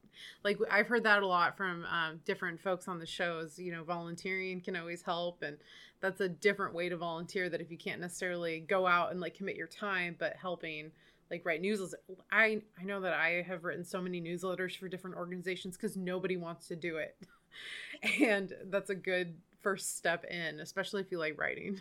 like 0.43 0.57
i've 0.71 0.87
heard 0.87 1.03
that 1.03 1.21
a 1.21 1.27
lot 1.27 1.55
from 1.55 1.85
um, 1.85 2.19
different 2.25 2.59
folks 2.59 2.87
on 2.87 2.97
the 2.97 3.05
shows 3.05 3.59
you 3.59 3.71
know 3.71 3.83
volunteering 3.83 4.59
can 4.59 4.75
always 4.75 5.03
help 5.03 5.43
and 5.43 5.57
that's 6.01 6.21
a 6.21 6.27
different 6.27 6.73
way 6.73 6.89
to 6.89 6.97
volunteer 6.97 7.49
that 7.49 7.61
if 7.61 7.69
you 7.69 7.77
can't 7.77 8.01
necessarily 8.01 8.59
go 8.61 8.87
out 8.87 9.11
and 9.11 9.21
like 9.21 9.35
commit 9.35 9.55
your 9.55 9.67
time 9.67 10.15
but 10.17 10.35
helping 10.35 10.91
like 11.29 11.45
write 11.45 11.61
newsletters. 11.61 11.93
I 12.31 12.61
I 12.79 12.83
know 12.83 13.01
that 13.01 13.13
I 13.13 13.43
have 13.47 13.63
written 13.63 13.83
so 13.83 14.01
many 14.01 14.21
newsletters 14.21 14.77
for 14.77 14.87
different 14.87 15.17
organizations 15.17 15.75
because 15.77 15.97
nobody 15.97 16.37
wants 16.37 16.67
to 16.67 16.75
do 16.75 16.97
it, 16.97 17.15
and 18.21 18.53
that's 18.65 18.89
a 18.89 18.95
good 18.95 19.35
first 19.61 19.97
step 19.97 20.25
in, 20.25 20.59
especially 20.59 21.01
if 21.01 21.11
you 21.11 21.17
like 21.17 21.39
writing. 21.39 21.79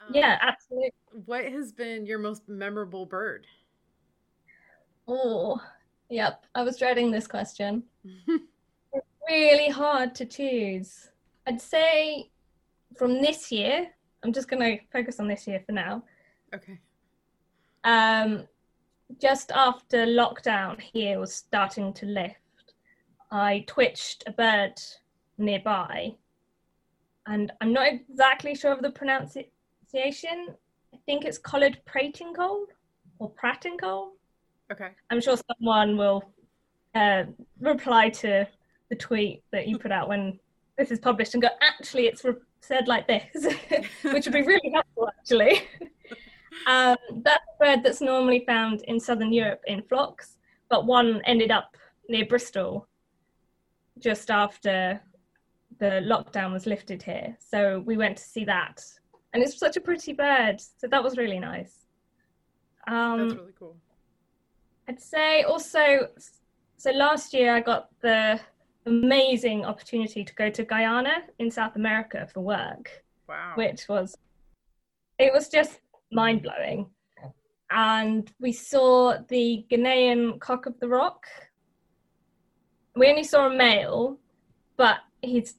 Um, 0.00 0.14
yeah, 0.14 0.38
absolutely. 0.40 0.92
What 1.26 1.44
has 1.44 1.72
been 1.72 2.06
your 2.06 2.18
most 2.18 2.48
memorable 2.48 3.06
bird? 3.06 3.46
Oh, 5.06 5.60
yep. 6.08 6.44
I 6.54 6.62
was 6.62 6.78
dreading 6.78 7.10
this 7.10 7.26
question. 7.26 7.82
it's 8.04 9.06
really 9.28 9.68
hard 9.68 10.14
to 10.16 10.24
choose. 10.24 11.10
I'd 11.46 11.60
say 11.60 12.30
from 12.96 13.20
this 13.20 13.50
year, 13.50 13.88
I'm 14.22 14.32
just 14.32 14.48
going 14.48 14.62
to 14.62 14.84
focus 14.92 15.18
on 15.18 15.26
this 15.28 15.46
year 15.46 15.62
for 15.66 15.72
now. 15.72 16.04
Okay. 16.54 16.78
Um, 17.84 18.46
just 19.20 19.52
after 19.52 20.06
lockdown 20.06 20.80
here 20.80 21.18
was 21.18 21.34
starting 21.34 21.92
to 21.94 22.06
lift, 22.06 22.36
I 23.30 23.64
twitched 23.66 24.24
a 24.26 24.32
bird 24.32 24.74
nearby, 25.38 26.14
and 27.26 27.52
I'm 27.60 27.72
not 27.72 27.88
exactly 27.88 28.54
sure 28.54 28.72
of 28.72 28.82
the 28.82 28.90
pronunciation. 28.90 30.54
I 30.94 30.98
think 31.06 31.24
it's 31.24 31.38
collared 31.38 31.78
pratincole 31.86 32.64
or 33.18 33.30
pratincole. 33.32 34.10
Okay. 34.70 34.88
I'm 35.10 35.20
sure 35.20 35.36
someone 35.58 35.96
will 35.96 36.22
uh, 36.94 37.24
reply 37.60 38.10
to 38.10 38.46
the 38.90 38.96
tweet 38.96 39.42
that 39.52 39.68
you 39.68 39.78
put 39.78 39.92
out 39.92 40.08
when 40.08 40.38
this 40.76 40.90
is 40.90 40.98
published 40.98 41.34
and 41.34 41.42
go, 41.42 41.48
actually, 41.60 42.06
it's 42.06 42.24
re- 42.24 42.34
said 42.60 42.88
like 42.88 43.06
this, 43.06 43.24
which 44.02 44.26
would 44.26 44.32
be 44.32 44.42
really 44.42 44.70
helpful, 44.72 45.08
actually. 45.18 45.62
um, 46.66 46.96
that's 47.22 47.44
a 47.60 47.64
bird 47.64 47.82
that's 47.82 48.00
normally 48.00 48.44
found 48.46 48.82
in 48.82 49.00
southern 49.00 49.32
Europe 49.32 49.62
in 49.66 49.82
flocks, 49.82 50.38
but 50.68 50.86
one 50.86 51.20
ended 51.24 51.50
up 51.50 51.76
near 52.08 52.26
Bristol 52.26 52.86
just 53.98 54.30
after 54.30 55.00
the 55.78 56.00
lockdown 56.04 56.52
was 56.52 56.66
lifted 56.66 57.02
here. 57.02 57.36
So 57.38 57.82
we 57.84 57.96
went 57.96 58.16
to 58.18 58.22
see 58.22 58.44
that. 58.44 58.84
And 59.32 59.42
it's 59.42 59.58
such 59.58 59.76
a 59.76 59.80
pretty 59.80 60.12
bird. 60.12 60.60
So 60.60 60.86
that 60.88 61.02
was 61.02 61.16
really 61.16 61.38
nice. 61.38 61.86
Um, 62.86 63.18
That's 63.28 63.34
really 63.40 63.52
cool. 63.58 63.76
I'd 64.88 65.00
say 65.00 65.42
also, 65.42 66.08
so 66.76 66.90
last 66.90 67.32
year 67.32 67.54
I 67.54 67.60
got 67.60 67.88
the 68.00 68.40
amazing 68.86 69.64
opportunity 69.64 70.24
to 70.24 70.34
go 70.34 70.50
to 70.50 70.64
Guyana 70.64 71.22
in 71.38 71.50
South 71.50 71.76
America 71.76 72.28
for 72.32 72.40
work. 72.40 73.04
Wow. 73.28 73.52
Which 73.54 73.88
was, 73.88 74.16
it 75.18 75.32
was 75.32 75.48
just 75.48 75.80
mind 76.12 76.42
blowing. 76.42 76.86
And 77.70 78.30
we 78.38 78.52
saw 78.52 79.18
the 79.28 79.64
Guianan 79.70 80.38
cock 80.40 80.66
of 80.66 80.78
the 80.78 80.88
rock. 80.88 81.26
We 82.94 83.08
only 83.08 83.24
saw 83.24 83.46
a 83.46 83.56
male, 83.56 84.18
but 84.76 84.98
he's 85.22 85.54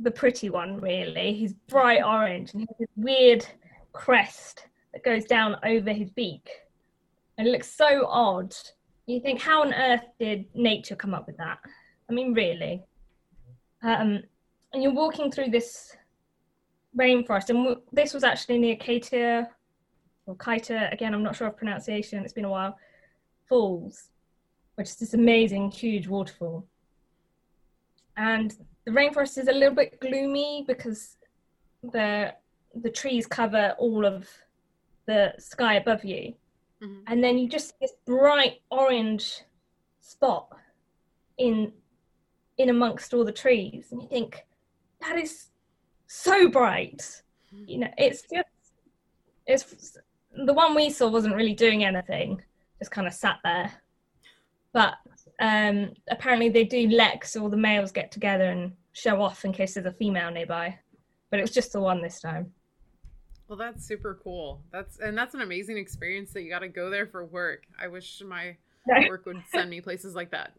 the 0.00 0.10
pretty 0.10 0.50
one, 0.50 0.80
really. 0.80 1.34
He's 1.34 1.54
bright 1.68 2.02
orange 2.02 2.52
and 2.52 2.62
he 2.62 2.66
has 2.66 2.78
this 2.78 2.88
weird 2.96 3.46
crest 3.92 4.66
that 4.92 5.04
goes 5.04 5.24
down 5.24 5.56
over 5.64 5.92
his 5.92 6.10
beak. 6.10 6.48
And 7.36 7.46
it 7.46 7.52
looks 7.52 7.70
so 7.70 8.06
odd. 8.06 8.54
You 9.06 9.20
think, 9.20 9.40
how 9.40 9.62
on 9.62 9.72
earth 9.72 10.04
did 10.18 10.46
nature 10.54 10.96
come 10.96 11.14
up 11.14 11.26
with 11.26 11.36
that? 11.36 11.58
I 12.10 12.12
mean, 12.12 12.34
really. 12.34 12.82
Um, 13.82 14.22
and 14.72 14.82
you're 14.82 14.92
walking 14.92 15.30
through 15.30 15.50
this 15.50 15.96
rainforest, 16.98 17.50
and 17.50 17.58
w- 17.64 17.82
this 17.92 18.12
was 18.12 18.24
actually 18.24 18.58
near 18.58 18.76
Kaita, 18.76 19.48
or 20.26 20.36
Kaita, 20.36 20.92
again, 20.92 21.14
I'm 21.14 21.22
not 21.22 21.36
sure 21.36 21.46
of 21.46 21.56
pronunciation, 21.56 22.24
it's 22.24 22.32
been 22.32 22.44
a 22.44 22.50
while, 22.50 22.76
Falls, 23.48 24.10
which 24.74 24.88
is 24.88 24.96
this 24.96 25.14
amazing, 25.14 25.70
huge 25.70 26.06
waterfall. 26.06 26.66
And 28.16 28.54
the 28.84 28.90
rainforest 28.90 29.38
is 29.38 29.48
a 29.48 29.52
little 29.52 29.74
bit 29.74 30.00
gloomy 30.00 30.64
because 30.66 31.16
the 31.82 32.34
the 32.74 32.90
trees 32.90 33.26
cover 33.26 33.74
all 33.78 34.04
of 34.04 34.28
the 35.06 35.32
sky 35.38 35.74
above 35.74 36.04
you. 36.04 36.34
Mm-hmm. 36.82 37.00
And 37.06 37.24
then 37.24 37.38
you 37.38 37.48
just 37.48 37.68
see 37.68 37.74
this 37.80 37.94
bright 38.06 38.60
orange 38.70 39.40
spot 40.00 40.48
in 41.38 41.72
in 42.58 42.70
amongst 42.70 43.14
all 43.14 43.24
the 43.24 43.32
trees 43.32 43.86
and 43.92 44.02
you 44.02 44.08
think 44.08 44.44
that 45.00 45.16
is 45.16 45.46
so 46.08 46.48
bright. 46.48 47.22
You 47.52 47.78
know 47.78 47.88
it's 47.96 48.22
just 48.22 48.48
it's 49.46 49.98
the 50.44 50.52
one 50.52 50.74
we 50.74 50.90
saw 50.90 51.08
wasn't 51.08 51.36
really 51.36 51.54
doing 51.54 51.84
anything 51.84 52.42
just 52.78 52.90
kind 52.90 53.06
of 53.06 53.14
sat 53.14 53.38
there. 53.44 53.72
But 54.72 54.94
um 55.40 55.92
apparently 56.10 56.48
they 56.48 56.64
do 56.64 56.88
leks 56.88 57.36
all 57.36 57.48
the 57.48 57.56
males 57.56 57.92
get 57.92 58.10
together 58.10 58.50
and 58.50 58.72
show 58.92 59.22
off 59.22 59.44
in 59.44 59.52
case 59.52 59.74
there's 59.74 59.86
a 59.86 59.92
female 59.92 60.30
nearby. 60.30 60.76
But 61.30 61.38
it 61.38 61.42
was 61.42 61.52
just 61.52 61.72
the 61.72 61.80
one 61.80 62.02
this 62.02 62.20
time. 62.20 62.52
Well 63.46 63.58
that's 63.58 63.86
super 63.86 64.18
cool. 64.22 64.62
That's 64.72 64.98
and 64.98 65.16
that's 65.16 65.34
an 65.34 65.42
amazing 65.42 65.78
experience 65.78 66.32
that 66.32 66.42
you 66.42 66.50
got 66.50 66.60
to 66.60 66.68
go 66.68 66.90
there 66.90 67.06
for 67.06 67.24
work. 67.24 67.64
I 67.80 67.88
wish 67.88 68.22
my 68.26 68.56
work 69.08 69.26
would 69.26 69.42
send 69.50 69.70
me 69.70 69.80
places 69.80 70.14
like 70.14 70.30
that. 70.30 70.52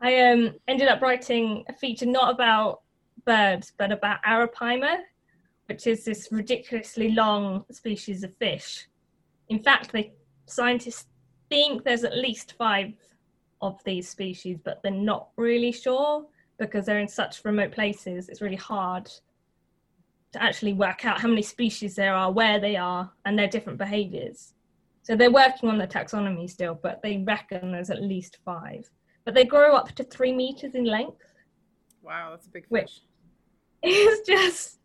I 0.00 0.30
um, 0.30 0.54
ended 0.68 0.88
up 0.88 1.00
writing 1.00 1.64
a 1.68 1.72
feature 1.72 2.04
not 2.04 2.34
about 2.34 2.82
birds, 3.26 3.72
but 3.76 3.92
about 3.92 4.22
Arapaima, 4.26 4.98
which 5.66 5.86
is 5.86 6.04
this 6.04 6.28
ridiculously 6.30 7.10
long 7.10 7.64
species 7.70 8.22
of 8.22 8.34
fish. 8.38 8.86
In 9.48 9.62
fact, 9.62 9.92
the 9.92 10.10
scientists 10.46 11.06
think 11.50 11.84
there's 11.84 12.04
at 12.04 12.16
least 12.16 12.54
five 12.56 12.92
of 13.60 13.78
these 13.84 14.08
species, 14.08 14.58
but 14.64 14.82
they're 14.82 14.92
not 14.92 15.28
really 15.36 15.72
sure 15.72 16.24
because 16.58 16.86
they're 16.86 17.00
in 17.00 17.08
such 17.08 17.44
remote 17.44 17.72
places. 17.72 18.28
It's 18.28 18.40
really 18.40 18.56
hard 18.56 19.10
to 20.32 20.42
actually 20.42 20.72
work 20.72 21.04
out 21.04 21.20
how 21.20 21.28
many 21.28 21.42
species 21.42 21.94
there 21.94 22.14
are, 22.14 22.32
where 22.32 22.58
they 22.58 22.76
are, 22.76 23.10
and 23.24 23.38
their 23.38 23.48
different 23.48 23.78
behaviors. 23.78 24.54
So 25.02 25.14
they're 25.14 25.30
working 25.30 25.68
on 25.68 25.78
the 25.78 25.86
taxonomy 25.86 26.48
still, 26.48 26.78
but 26.82 27.02
they 27.02 27.18
reckon 27.18 27.72
there's 27.72 27.90
at 27.90 28.02
least 28.02 28.38
five 28.44 28.88
but 29.26 29.34
they 29.34 29.44
grow 29.44 29.74
up 29.74 29.92
to 29.96 30.04
three 30.04 30.32
meters 30.32 30.74
in 30.74 30.84
length. 30.84 31.20
Wow, 32.00 32.28
that's 32.30 32.46
a 32.46 32.50
big 32.50 32.66
fish. 32.68 33.00
It's 33.82 34.26
just, 34.26 34.78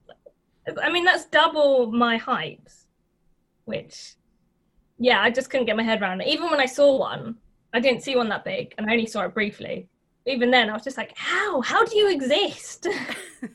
I 0.82 0.92
mean, 0.92 1.06
that's 1.06 1.26
double 1.26 1.92
my 1.92 2.18
height, 2.18 2.62
which, 3.66 4.16
yeah, 5.00 5.22
I 5.22 5.32
just 5.32 5.50
couldn't 5.50 5.66
get 5.66 5.78
my 5.78 5.84
head 5.84 6.02
around 6.02 6.22
it. 6.22 6.28
Even 6.28 6.50
when 6.50 6.60
I 6.60 6.66
saw 6.66 6.98
one, 6.98 7.38
I 7.74 7.80
didn't 7.80 8.04
see 8.04 8.16
one 8.16 8.30
that 8.30 8.44
big, 8.44 8.74
and 8.78 8.90
I 8.90 8.94
only 8.94 9.06
saw 9.06 9.22
it 9.22 9.34
briefly. 9.34 9.88
Even 10.26 10.52
then, 10.52 10.70
I 10.70 10.74
was 10.74 10.84
just 10.84 10.98
like, 10.98 11.18
how? 11.18 11.62
How 11.62 11.84
do 11.84 11.98
you 11.98 12.12
exist? 12.12 12.88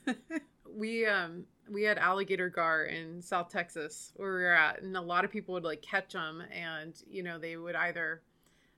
we 0.75 1.07
um 1.07 1.44
we 1.70 1.83
had 1.83 1.99
alligator 1.99 2.49
gar 2.49 2.85
in 2.85 3.20
South 3.22 3.51
Texas 3.51 4.12
where 4.16 4.35
we 4.35 4.42
were 4.42 4.55
at, 4.55 4.83
and 4.83 4.96
a 4.96 5.01
lot 5.01 5.25
of 5.25 5.31
people 5.31 5.55
would 5.55 5.64
like 5.64 5.83
catch 5.83 6.12
them, 6.12 6.42
and 6.53 6.94
you 7.09 7.22
know 7.22 7.38
they 7.38 7.57
would 7.57 7.77
either 7.77 8.22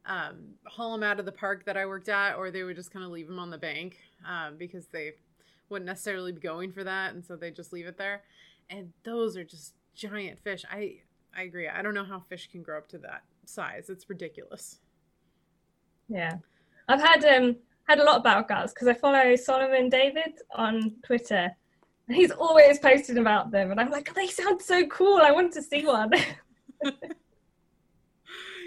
um, 0.07 0.55
haul 0.65 0.93
them 0.93 1.03
out 1.03 1.21
of 1.21 1.27
the 1.27 1.33
park 1.33 1.65
that 1.67 1.77
I 1.77 1.87
worked 1.87 2.09
at, 2.09 2.37
or 2.37 2.51
they 2.51 2.63
would 2.63 2.77
just 2.77 2.91
kind 2.91 3.05
of 3.05 3.11
leave 3.11 3.29
them 3.29 3.39
on 3.39 3.51
the 3.51 3.59
bank 3.59 3.99
um, 4.27 4.57
because 4.57 4.87
they 4.87 5.13
wouldn't 5.69 5.87
necessarily 5.87 6.33
be 6.33 6.41
going 6.41 6.73
for 6.73 6.85
that, 6.85 7.15
and 7.15 7.25
so 7.25 7.37
they 7.37 7.51
just 7.51 7.73
leave 7.73 7.87
it 7.87 7.99
there. 7.99 8.23
And 8.71 8.93
those 9.05 9.37
are 9.37 9.45
just 9.45 9.75
giant 9.95 10.39
fish. 10.41 10.65
I 10.71 10.97
I 11.37 11.43
agree. 11.43 11.69
I 11.69 11.83
don't 11.83 11.95
know 11.95 12.05
how 12.05 12.21
fish 12.21 12.49
can 12.51 12.63
grow 12.63 12.79
up 12.79 12.89
to 12.89 12.99
that 12.99 13.23
size. 13.45 13.89
It's 13.89 14.09
ridiculous. 14.09 14.81
Yeah, 16.09 16.37
I've 16.89 17.01
had 17.01 17.25
um 17.25 17.57
had 17.89 18.01
a 18.01 18.05
lot 18.05 18.21
about 18.21 18.49
gars 18.49 18.73
because 18.73 18.89
I 18.89 18.95
follow 18.95 19.35
Solomon 19.37 19.89
David 19.89 20.41
on 20.55 20.95
Twitter. 21.05 21.51
and 22.07 22.17
He's 22.17 22.31
always 22.31 22.79
posting 22.79 23.19
about 23.19 23.51
them, 23.51 23.71
and 23.71 23.81
I'm 23.81 23.91
like, 23.91 24.09
oh, 24.11 24.15
they 24.15 24.27
sound 24.27 24.61
so 24.61 24.87
cool. 24.87 25.21
I 25.23 25.33
want 25.33 25.53
to 25.55 25.63
see 25.63 25.87
one. 25.87 26.11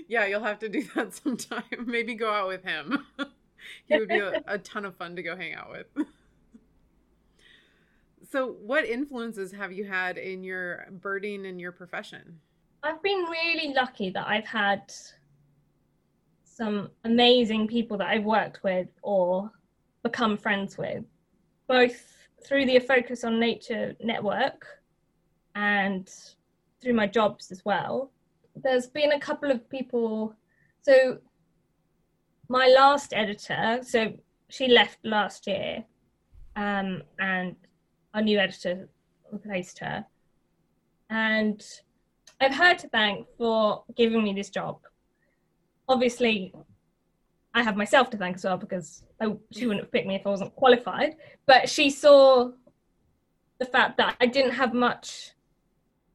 yeah, 0.08 0.26
you'll 0.26 0.44
have 0.44 0.60
to 0.60 0.70
do 0.70 0.84
that 0.96 1.14
sometime. 1.24 1.64
Maybe 1.86 2.16
go 2.16 2.32
out 2.32 2.48
with 2.48 2.64
him. 2.64 3.06
he 3.86 3.98
would 3.98 4.10
be 4.10 4.20
a, 4.20 4.42
a 4.48 4.58
ton 4.58 4.86
of 4.86 4.96
fun 4.96 5.16
to 5.16 5.24
go 5.24 5.36
hang 5.36 5.54
out 5.54 5.72
with. 5.72 6.08
So, 8.32 8.56
what 8.62 8.86
influences 8.86 9.52
have 9.52 9.72
you 9.72 9.86
had 9.86 10.18
in 10.18 10.44
your 10.44 10.88
birding 11.02 11.46
and 11.46 11.60
your 11.60 11.72
profession? 11.72 12.40
I've 12.84 13.02
been 13.04 13.26
really 13.30 13.74
lucky 13.74 14.10
that 14.12 14.28
I've 14.28 14.48
had 14.48 14.92
some 16.44 16.90
amazing 17.06 17.68
people 17.68 17.98
that 17.98 18.08
I've 18.08 18.24
worked 18.24 18.64
with 18.64 18.88
or 19.04 19.52
become 20.04 20.38
friends 20.38 20.78
with, 20.78 21.04
both 21.68 22.02
through 22.44 22.66
the 22.66 22.80
Focus 22.80 23.24
on 23.24 23.40
Nature 23.40 23.96
network 24.02 24.66
and 25.56 26.10
through 26.82 26.94
my 26.94 27.06
jobs 27.06 27.52
as 27.52 27.64
well 27.64 28.12
there's 28.56 28.88
been 28.88 29.14
a 29.14 29.20
couple 29.20 29.52
of 29.52 29.70
people. 29.70 30.36
So 30.82 31.20
my 32.50 32.68
last 32.68 33.14
editor, 33.14 33.80
so 33.84 34.14
she 34.50 34.68
left 34.68 34.98
last 35.04 35.48
year, 35.48 35.84
um, 36.56 37.04
and 37.20 37.56
a 38.14 38.22
new 38.22 38.40
editor 38.40 38.90
replaced 39.32 39.80
her. 39.80 40.06
And 41.10 41.64
I've 42.40 42.56
her 42.56 42.76
to 42.76 42.88
thank 42.90 43.28
for 43.38 43.84
giving 43.96 44.24
me 44.24 44.34
this 44.34 44.50
job. 44.50 44.80
Obviously, 45.88 46.54
I 47.54 47.64
have 47.64 47.76
myself 47.76 48.10
to 48.12 48.18
thank 48.18 48.38
as 48.38 48.44
well 48.44 48.58
because 48.58 49.04
I, 49.20 49.36
she 49.52 49.66
wouldn't 49.66 49.86
have 49.86 49.92
picked 49.92 50.08
me 50.08 50.16
if 50.16 50.26
I 50.26 50.30
wasn't 50.30 50.56
qualified. 50.56 51.16
But 51.46 51.70
she 51.70 51.90
saw 51.90 52.52
the 53.60 53.66
fact 53.66 53.98
that 53.98 54.16
I 54.20 54.26
didn't 54.26 54.54
have 54.54 54.74
much 54.74 55.32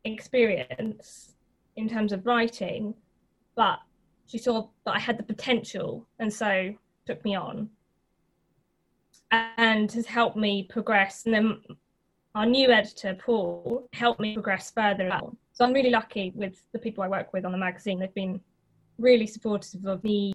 experience 0.05 1.35
in 1.77 1.89
terms 1.89 2.13
of 2.13 2.27
writing, 2.27 2.95
but 3.55 3.79
she 4.27 4.39
saw 4.39 4.69
that 4.85 4.97
I 4.97 4.99
had 4.99 5.19
the 5.19 5.23
potential 5.23 6.07
and 6.19 6.33
so 6.33 6.75
took 7.07 7.25
me 7.25 7.37
on 7.37 7.69
and 9.31 9.93
has 9.93 10.07
helped 10.07 10.37
me 10.37 10.65
progress. 10.65 11.25
And 11.27 11.35
then 11.35 11.63
our 12.37 12.45
new 12.45 12.71
editor, 12.71 13.15
Paul, 13.15 13.89
helped 13.95 14.21
me 14.21 14.35
progress 14.35 14.71
further. 14.71 15.11
So 15.55 15.65
I'm 15.65 15.73
really 15.73 15.89
lucky 15.89 16.33
with 16.35 16.63
the 16.73 16.79
people 16.79 17.03
I 17.03 17.09
work 17.09 17.33
with 17.33 17.47
on 17.47 17.53
the 17.53 17.57
magazine. 17.57 17.99
They've 17.99 18.13
been 18.13 18.39
really 18.99 19.27
supportive 19.27 19.87
of 19.87 20.05
me 20.05 20.35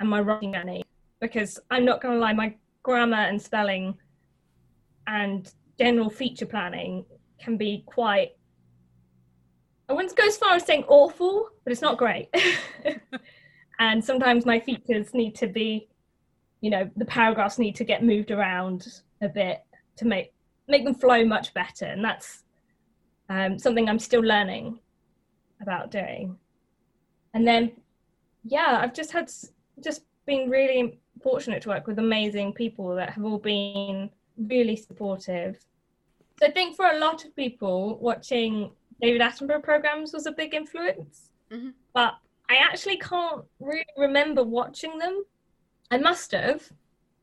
and 0.00 0.10
my 0.10 0.20
writing 0.20 0.52
journey 0.52 0.82
because 1.20 1.60
I'm 1.70 1.84
not 1.84 2.02
going 2.02 2.14
to 2.14 2.20
lie, 2.20 2.32
my 2.32 2.56
grammar 2.82 3.18
and 3.18 3.40
spelling 3.40 3.96
and 5.06 5.48
general 5.78 6.10
feature 6.10 6.44
planning 6.44 7.04
can 7.40 7.56
be 7.56 7.84
quite 7.86 8.32
I 9.88 9.92
wouldn't 9.92 10.16
go 10.16 10.26
as 10.26 10.38
far 10.38 10.54
as 10.54 10.64
saying 10.64 10.84
awful, 10.88 11.50
but 11.64 11.72
it's 11.72 11.82
not 11.82 11.98
great. 11.98 12.34
and 13.78 14.02
sometimes 14.02 14.46
my 14.46 14.58
features 14.58 15.12
need 15.12 15.34
to 15.34 15.46
be, 15.46 15.88
you 16.62 16.70
know, 16.70 16.88
the 16.96 17.04
paragraphs 17.04 17.58
need 17.58 17.76
to 17.76 17.84
get 17.84 18.02
moved 18.02 18.30
around 18.30 19.02
a 19.20 19.28
bit 19.28 19.62
to 19.96 20.06
make 20.06 20.32
make 20.72 20.84
them 20.84 20.94
flow 20.94 21.24
much 21.24 21.54
better. 21.54 21.84
And 21.84 22.04
that's 22.04 22.42
um, 23.28 23.58
something 23.58 23.88
I'm 23.88 24.00
still 24.00 24.22
learning 24.22 24.80
about 25.60 25.92
doing. 25.92 26.36
And 27.34 27.46
then, 27.46 27.72
yeah, 28.42 28.80
I've 28.82 28.94
just 28.94 29.12
had 29.12 29.30
just 29.80 30.02
been 30.26 30.50
really 30.50 30.98
fortunate 31.22 31.62
to 31.62 31.68
work 31.68 31.86
with 31.86 31.98
amazing 31.98 32.52
people 32.54 32.94
that 32.96 33.10
have 33.10 33.24
all 33.24 33.38
been 33.38 34.10
really 34.36 34.76
supportive. 34.76 35.56
So 36.40 36.46
I 36.48 36.50
think 36.50 36.74
for 36.74 36.86
a 36.86 36.98
lot 36.98 37.24
of 37.24 37.36
people 37.36 37.98
watching 38.00 38.72
David 39.00 39.20
Attenborough 39.20 39.62
programs 39.62 40.12
was 40.12 40.26
a 40.26 40.32
big 40.32 40.54
influence, 40.54 41.30
mm-hmm. 41.50 41.70
but 41.94 42.14
I 42.48 42.56
actually 42.56 42.96
can't 42.96 43.44
really 43.60 43.84
remember 43.96 44.42
watching 44.42 44.98
them. 44.98 45.24
I 45.90 45.98
must 45.98 46.32
have, 46.32 46.62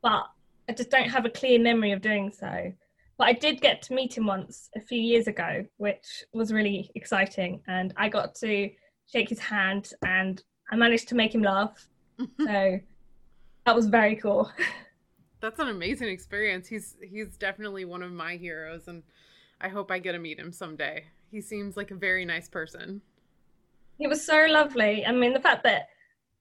but 0.02 0.26
I 0.70 0.74
just 0.74 0.92
don't 0.92 1.10
have 1.10 1.26
a 1.26 1.30
clear 1.30 1.60
memory 1.60 1.92
of 1.92 2.02
doing 2.02 2.32
so. 2.32 2.72
But 3.20 3.28
I 3.28 3.34
did 3.34 3.60
get 3.60 3.82
to 3.84 3.94
meet 3.94 4.18
him 4.18 4.26
once 4.26 4.70
a 4.78 4.80
few 4.80 5.00
years 5.00 5.28
ago, 5.28 5.66
which 5.76 6.24
was 6.34 6.54
really 6.54 6.90
exciting. 6.96 7.62
And 7.68 7.94
I 7.98 8.08
got 8.08 8.34
to 8.36 8.72
shake 9.12 9.28
his 9.28 9.40
hand 9.40 9.92
and 10.06 10.42
I 10.72 10.78
managed 10.78 11.10
to 11.10 11.16
make 11.16 11.36
him 11.36 11.44
laugh. 11.44 11.86
so 12.40 12.80
that 13.66 13.76
was 13.76 13.88
very 13.88 14.16
cool. 14.16 14.50
That's 15.42 15.60
an 15.60 15.68
amazing 15.68 16.08
experience. 16.08 16.70
He's 16.70 16.96
he's 17.04 17.36
definitely 17.36 17.84
one 17.84 18.04
of 18.04 18.12
my 18.14 18.38
heroes 18.38 18.88
and 18.88 19.04
I 19.60 19.68
hope 19.68 19.92
I 19.92 20.00
get 20.00 20.14
to 20.14 20.20
meet 20.20 20.40
him 20.40 20.54
someday. 20.54 21.04
He 21.30 21.42
seems 21.42 21.76
like 21.76 21.92
a 21.92 21.96
very 21.96 22.24
nice 22.24 22.48
person. 22.48 23.02
He 23.98 24.08
was 24.08 24.26
so 24.26 24.46
lovely. 24.48 25.06
I 25.06 25.12
mean 25.12 25.34
the 25.34 25.42
fact 25.42 25.64
that 25.64 25.90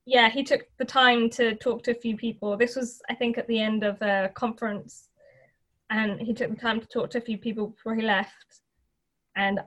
yeah, 0.07 0.31
he 0.31 0.45
took 0.45 0.63
the 0.79 0.85
time 0.85 1.29
to 1.31 1.57
talk 1.57 1.83
to 1.83 1.91
a 1.91 2.01
few 2.01 2.17
people. 2.17 2.57
This 2.57 2.77
was 2.77 3.03
I 3.11 3.17
think 3.17 3.37
at 3.37 3.49
the 3.49 3.61
end 3.61 3.83
of 3.83 4.01
a 4.01 4.31
conference 4.35 5.08
and 5.91 6.21
he 6.21 6.35
took 6.35 6.51
the 6.51 6.57
time 6.57 6.81
to 6.81 6.87
talk 6.87 7.11
to 7.11 7.19
a 7.19 7.23
few 7.23 7.39
people 7.39 7.69
before 7.69 7.95
he 7.95 8.03
left. 8.03 8.61
And 9.37 9.61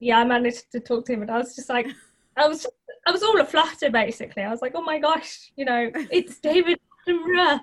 yeah, 0.00 0.18
I 0.18 0.24
managed 0.24 0.70
to 0.72 0.80
talk 0.80 1.06
to 1.06 1.12
him, 1.12 1.22
and 1.22 1.30
I 1.30 1.38
was 1.38 1.54
just 1.54 1.68
like, 1.68 1.86
I 2.36 2.48
was, 2.48 2.66
I 3.06 3.12
was 3.12 3.22
all 3.22 3.40
a 3.40 3.44
flutter 3.44 3.90
basically. 3.90 4.42
I 4.42 4.50
was 4.50 4.62
like, 4.62 4.72
oh 4.74 4.82
my 4.82 4.98
gosh, 4.98 5.52
you 5.56 5.64
know, 5.64 5.90
it's 6.10 6.38
David 6.40 6.80
Attenborough. 7.06 7.60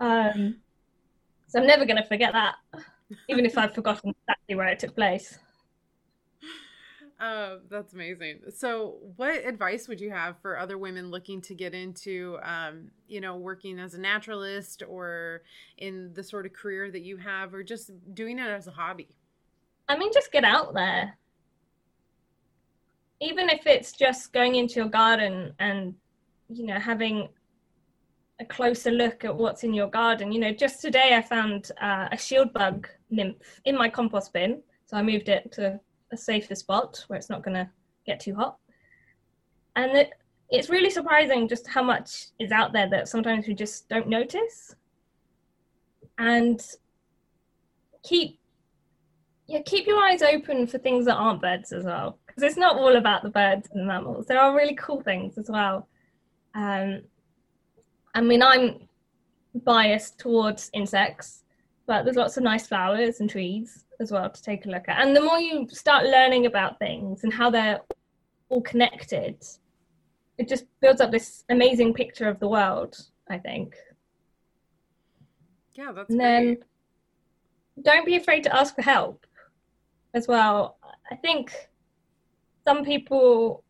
Um, 0.00 0.56
so 1.46 1.60
I'm 1.60 1.66
never 1.66 1.84
going 1.84 2.02
to 2.02 2.08
forget 2.08 2.32
that, 2.32 2.56
even 3.28 3.46
if 3.46 3.56
I've 3.56 3.74
forgotten 3.74 4.10
exactly 4.10 4.56
where 4.56 4.68
it 4.68 4.80
took 4.80 4.94
place. 4.94 5.38
Uh, 7.24 7.56
that's 7.70 7.94
amazing. 7.94 8.40
So, 8.54 8.96
what 9.16 9.46
advice 9.46 9.88
would 9.88 9.98
you 9.98 10.10
have 10.10 10.36
for 10.42 10.58
other 10.58 10.76
women 10.76 11.10
looking 11.10 11.40
to 11.42 11.54
get 11.54 11.72
into, 11.72 12.38
um, 12.42 12.90
you 13.08 13.18
know, 13.18 13.36
working 13.36 13.78
as 13.78 13.94
a 13.94 13.98
naturalist 13.98 14.82
or 14.86 15.40
in 15.78 16.12
the 16.12 16.22
sort 16.22 16.44
of 16.44 16.52
career 16.52 16.90
that 16.90 17.00
you 17.00 17.16
have, 17.16 17.54
or 17.54 17.62
just 17.62 17.92
doing 18.12 18.38
it 18.38 18.46
as 18.46 18.66
a 18.66 18.72
hobby? 18.72 19.08
I 19.88 19.96
mean, 19.96 20.12
just 20.12 20.32
get 20.32 20.44
out 20.44 20.74
there. 20.74 21.16
Even 23.22 23.48
if 23.48 23.66
it's 23.66 23.92
just 23.92 24.34
going 24.34 24.56
into 24.56 24.74
your 24.74 24.90
garden 24.90 25.54
and, 25.58 25.94
you 26.50 26.66
know, 26.66 26.78
having 26.78 27.30
a 28.38 28.44
closer 28.44 28.90
look 28.90 29.24
at 29.24 29.34
what's 29.34 29.64
in 29.64 29.72
your 29.72 29.88
garden. 29.88 30.30
You 30.30 30.40
know, 30.40 30.52
just 30.52 30.82
today 30.82 31.14
I 31.16 31.22
found 31.22 31.70
uh, 31.80 32.08
a 32.12 32.18
shield 32.18 32.52
bug 32.52 32.86
nymph 33.08 33.60
in 33.64 33.78
my 33.78 33.88
compost 33.88 34.34
bin. 34.34 34.60
So 34.84 34.98
I 34.98 35.02
moved 35.02 35.30
it 35.30 35.50
to 35.52 35.80
a 36.14 36.16
safer 36.16 36.54
spot 36.54 37.04
where 37.08 37.18
it's 37.18 37.30
not 37.30 37.42
going 37.42 37.54
to 37.54 37.68
get 38.06 38.20
too 38.20 38.34
hot. 38.34 38.56
And 39.76 39.92
it, 39.92 40.10
it's 40.50 40.70
really 40.70 40.90
surprising 40.90 41.48
just 41.48 41.66
how 41.66 41.82
much 41.82 42.26
is 42.38 42.52
out 42.52 42.72
there 42.72 42.88
that 42.88 43.08
sometimes 43.08 43.46
we 43.46 43.54
just 43.54 43.88
don't 43.88 44.08
notice. 44.08 44.74
And 46.18 46.60
keep 48.02 48.38
yeah, 49.46 49.60
keep 49.66 49.86
your 49.86 50.02
eyes 50.02 50.22
open 50.22 50.66
for 50.66 50.78
things 50.78 51.04
that 51.04 51.16
aren't 51.16 51.42
birds 51.42 51.72
as 51.72 51.84
well, 51.84 52.18
because 52.26 52.42
it's 52.42 52.56
not 52.56 52.76
all 52.76 52.96
about 52.96 53.22
the 53.22 53.28
birds 53.28 53.68
and 53.70 53.82
the 53.82 53.84
mammals. 53.84 54.26
There 54.26 54.40
are 54.40 54.56
really 54.56 54.74
cool 54.74 55.02
things 55.02 55.36
as 55.36 55.50
well. 55.50 55.86
Um, 56.54 57.02
I 58.14 58.22
mean, 58.22 58.42
I'm 58.42 58.88
biased 59.64 60.18
towards 60.18 60.70
insects, 60.72 61.44
but 61.86 62.04
there's 62.04 62.16
lots 62.16 62.38
of 62.38 62.42
nice 62.42 62.66
flowers 62.66 63.20
and 63.20 63.28
trees 63.28 63.83
as 64.00 64.10
well 64.10 64.30
to 64.30 64.42
take 64.42 64.66
a 64.66 64.68
look 64.68 64.88
at. 64.88 65.00
And 65.00 65.16
the 65.16 65.20
more 65.20 65.38
you 65.38 65.68
start 65.68 66.04
learning 66.04 66.46
about 66.46 66.78
things 66.78 67.24
and 67.24 67.32
how 67.32 67.50
they're 67.50 67.80
all 68.48 68.62
connected, 68.62 69.42
it 70.38 70.48
just 70.48 70.64
builds 70.80 71.00
up 71.00 71.10
this 71.10 71.44
amazing 71.48 71.94
picture 71.94 72.28
of 72.28 72.40
the 72.40 72.48
world, 72.48 72.96
I 73.28 73.38
think. 73.38 73.74
Yeah, 75.74 75.92
that's 75.92 76.10
and 76.10 76.20
then 76.20 76.58
don't 77.82 78.06
be 78.06 78.16
afraid 78.16 78.44
to 78.44 78.56
ask 78.56 78.74
for 78.74 78.82
help 78.82 79.26
as 80.14 80.28
well. 80.28 80.78
I 81.10 81.16
think 81.16 81.52
some 82.64 82.84
people 82.84 83.64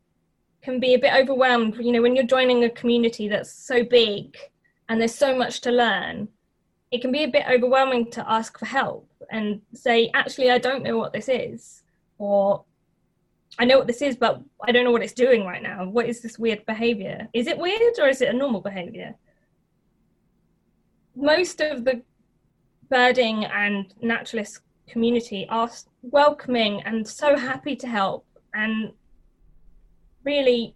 can 0.63 0.81
be 0.81 0.95
a 0.95 0.99
bit 0.99 1.13
overwhelmed, 1.15 1.77
you 1.77 1.93
know, 1.93 2.03
when 2.03 2.17
you're 2.17 2.27
joining 2.27 2.65
a 2.65 2.71
community 2.71 3.29
that's 3.29 3.53
so 3.53 3.85
big 3.85 4.37
and 4.89 5.01
there's 5.01 5.15
so 5.15 5.37
much 5.37 5.61
to 5.63 5.71
learn, 5.71 6.29
it 6.91 7.01
can 7.01 7.13
be 7.13 7.25
a 7.25 7.29
bit 7.29 7.45
overwhelming 7.51 8.11
to 8.13 8.31
ask 8.31 8.59
for 8.59 8.67
help 8.67 9.09
and 9.31 9.61
say, 9.73 10.11
actually, 10.15 10.51
I 10.51 10.59
don't 10.59 10.83
know 10.83 10.99
what 10.99 11.13
this 11.13 11.29
is, 11.29 11.83
or 12.19 12.65
I 13.59 13.65
know 13.65 13.79
what 13.79 13.87
this 13.87 14.03
is, 14.03 14.17
but 14.17 14.41
I 14.67 14.73
don't 14.73 14.85
know 14.85 14.91
what 14.91 15.03
it's 15.03 15.13
doing 15.13 15.45
right 15.45 15.63
now. 15.63 15.89
What 15.89 16.07
is 16.07 16.21
this 16.21 16.39
weird 16.39 16.65
behavior? 16.67 17.29
Is 17.33 17.47
it 17.47 17.59
weird 17.59 17.99
or 17.99 18.09
is 18.09 18.21
it 18.21 18.29
a 18.29 18.37
normal 18.37 18.61
behavior? 18.61 19.15
Most 21.15 21.61
of 21.61 21.85
the 21.85 22.03
birding 22.91 23.45
and 23.45 23.95
naturalist 24.03 24.61
community 24.89 25.47
are 25.49 25.71
welcoming 26.03 26.83
and 26.83 27.07
so 27.07 27.37
happy 27.37 27.77
to 27.77 27.87
help 27.87 28.27
and 28.55 28.93
really 30.25 30.75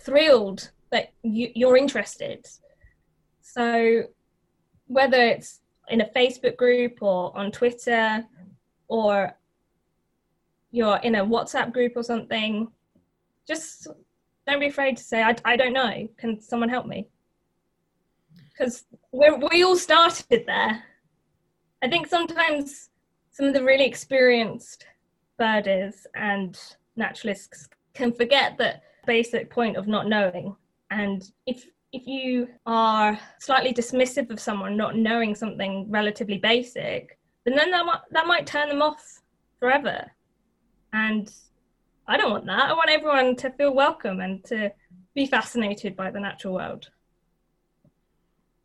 thrilled 0.00 0.70
that 0.90 1.12
you, 1.22 1.50
you're 1.54 1.76
interested. 1.76 2.46
So 3.40 4.04
whether 4.86 5.22
it's 5.22 5.60
in 5.90 6.00
a 6.00 6.06
Facebook 6.06 6.56
group 6.56 7.02
or 7.02 7.36
on 7.36 7.50
Twitter 7.50 8.24
or 8.88 9.32
you're 10.70 10.98
in 10.98 11.16
a 11.16 11.24
WhatsApp 11.24 11.72
group 11.72 11.92
or 11.96 12.02
something, 12.02 12.68
just 13.46 13.88
don't 14.46 14.60
be 14.60 14.66
afraid 14.66 14.96
to 14.96 15.02
say, 15.02 15.22
I, 15.22 15.36
I 15.44 15.56
don't 15.56 15.72
know. 15.72 16.08
Can 16.16 16.40
someone 16.40 16.68
help 16.68 16.86
me? 16.86 17.08
Because 18.50 18.84
we 19.12 19.62
all 19.62 19.76
started 19.76 20.44
there. 20.46 20.82
I 21.82 21.88
think 21.88 22.06
sometimes 22.06 22.90
some 23.30 23.46
of 23.46 23.54
the 23.54 23.64
really 23.64 23.86
experienced 23.86 24.86
birders 25.38 26.06
and 26.14 26.58
naturalists 26.96 27.68
can 27.94 28.12
forget 28.12 28.58
that 28.58 28.82
basic 29.06 29.50
point 29.50 29.76
of 29.76 29.88
not 29.88 30.08
knowing. 30.08 30.54
And 30.90 31.30
if 31.46 31.66
if 31.92 32.06
you 32.06 32.48
are 32.66 33.18
slightly 33.38 33.72
dismissive 33.72 34.30
of 34.30 34.40
someone 34.40 34.76
not 34.76 34.96
knowing 34.96 35.34
something 35.34 35.86
relatively 35.90 36.38
basic, 36.38 37.18
then, 37.44 37.56
then 37.56 37.70
that 37.70 37.84
might, 37.84 38.00
that 38.10 38.26
might 38.26 38.46
turn 38.46 38.68
them 38.68 38.82
off 38.82 39.22
forever. 39.58 40.10
And 40.92 41.32
I 42.06 42.16
don't 42.16 42.30
want 42.30 42.46
that. 42.46 42.70
I 42.70 42.72
want 42.72 42.90
everyone 42.90 43.36
to 43.36 43.50
feel 43.50 43.74
welcome 43.74 44.20
and 44.20 44.44
to 44.44 44.72
be 45.14 45.26
fascinated 45.26 45.96
by 45.96 46.10
the 46.10 46.20
natural 46.20 46.54
world. 46.54 46.90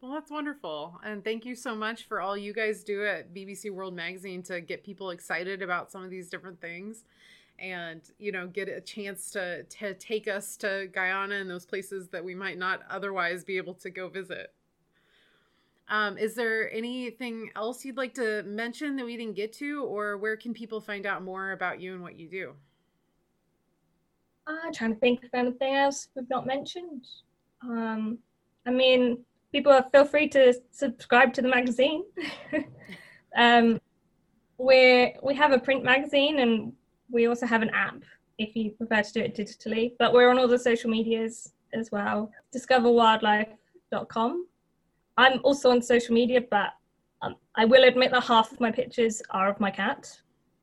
Well, 0.02 0.14
that's 0.14 0.30
wonderful. 0.30 1.00
And 1.04 1.24
thank 1.24 1.46
you 1.46 1.56
so 1.56 1.74
much 1.74 2.08
for 2.08 2.22
all 2.22 2.38
you 2.38 2.54
guys 2.54 2.84
do 2.84 3.06
at 3.06 3.34
BBC 3.34 3.72
World 3.72 3.96
Magazine 3.96 4.44
to 4.44 4.62
get 4.62 4.84
people 4.84 5.10
excited 5.10 5.64
about 5.64 5.92
some 5.92 6.04
of 6.04 6.12
these 6.12 6.30
different 6.30 6.62
things. 6.62 7.06
And 7.60 8.02
you 8.18 8.32
know 8.32 8.48
get 8.48 8.68
a 8.68 8.82
chance 8.82 9.32
to 9.32 9.64
to 9.64 9.94
take 9.94 10.28
us 10.28 10.58
to 10.58 10.90
Guyana 10.92 11.36
and 11.36 11.50
those 11.50 11.66
places 11.66 12.10
that 12.10 12.24
we 12.24 12.36
might 12.36 12.58
not 12.58 12.82
otherwise 12.90 13.44
be 13.44 13.58
able 13.58 13.74
to 13.76 13.90
go 13.90 14.10
visit. 14.10 14.54
Um, 15.88 16.18
is 16.18 16.34
there 16.34 16.72
anything 16.74 17.52
else 17.56 17.86
you'd 17.86 17.98
like 17.98 18.16
to 18.16 18.42
mention 18.44 18.96
that 18.96 19.06
we 19.06 19.18
didn't 19.18 19.36
get 19.36 19.54
to, 19.54 19.84
or 19.84 20.18
where 20.18 20.36
can 20.36 20.54
people 20.54 20.82
find 20.82 21.06
out 21.06 21.24
more 21.24 21.52
about 21.52 21.80
you 21.80 21.94
and 21.94 22.02
what 22.02 22.18
you 22.18 22.28
do? 22.28 22.54
I'm 24.48 24.74
trying 24.74 24.94
to 24.94 25.00
think 25.00 25.24
of 25.24 25.30
anything 25.34 25.76
else 25.76 26.08
we've 26.16 26.30
not 26.30 26.46
mentioned. 26.46 27.08
Um, 27.62 28.18
I 28.66 28.72
mean, 28.72 29.24
people 29.52 29.80
feel 29.92 30.06
free 30.06 30.28
to 30.30 30.54
subscribe 30.72 31.34
to 31.34 31.42
the 31.42 31.48
magazine. 31.48 32.04
um, 33.38 33.80
we 34.58 35.14
we 35.22 35.36
have 35.36 35.52
a 35.52 35.60
print 35.60 35.84
magazine 35.84 36.40
and 36.40 36.74
we 37.10 37.28
also 37.28 37.46
have 37.46 37.62
an 37.62 37.70
app 37.72 38.04
if 38.38 38.56
you 38.56 38.72
prefer 38.72 39.02
to 39.02 39.14
do 39.14 39.22
it 39.22 39.36
digitally. 39.36 39.94
But 40.00 40.14
we're 40.14 40.30
on 40.30 40.38
all 40.38 40.48
the 40.48 40.60
social 40.60 40.90
medias 40.90 41.54
as 41.74 41.92
well. 41.92 42.32
Discoverwildlife.com. 42.56 44.48
I'm 45.18 45.40
also 45.44 45.70
on 45.72 45.82
social 45.82 46.14
media, 46.14 46.42
but 46.50 46.72
um, 47.22 47.36
I 47.56 47.66
will 47.66 47.84
admit 47.86 48.12
that 48.12 48.24
half 48.24 48.52
of 48.52 48.60
my 48.60 48.72
pictures 48.72 49.22
are 49.30 49.50
of 49.50 49.60
my 49.60 49.72
cat, 49.72 50.12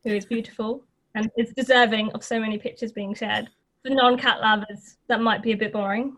who 0.05 0.11
is 0.11 0.27
beautiful 0.27 0.85
and 1.15 1.31
is 1.37 1.53
deserving 1.55 2.11
of 2.13 2.25
so 2.25 2.39
many 2.39 2.59
pictures 2.59 2.93
being 2.93 3.15
shared. 3.15 3.49
For 3.83 3.91
non-cat 3.91 4.41
lovers, 4.41 4.97
that 5.09 5.21
might 5.21 5.43
be 5.43 5.53
a 5.53 5.57
bit 5.57 5.73
boring. 5.73 6.17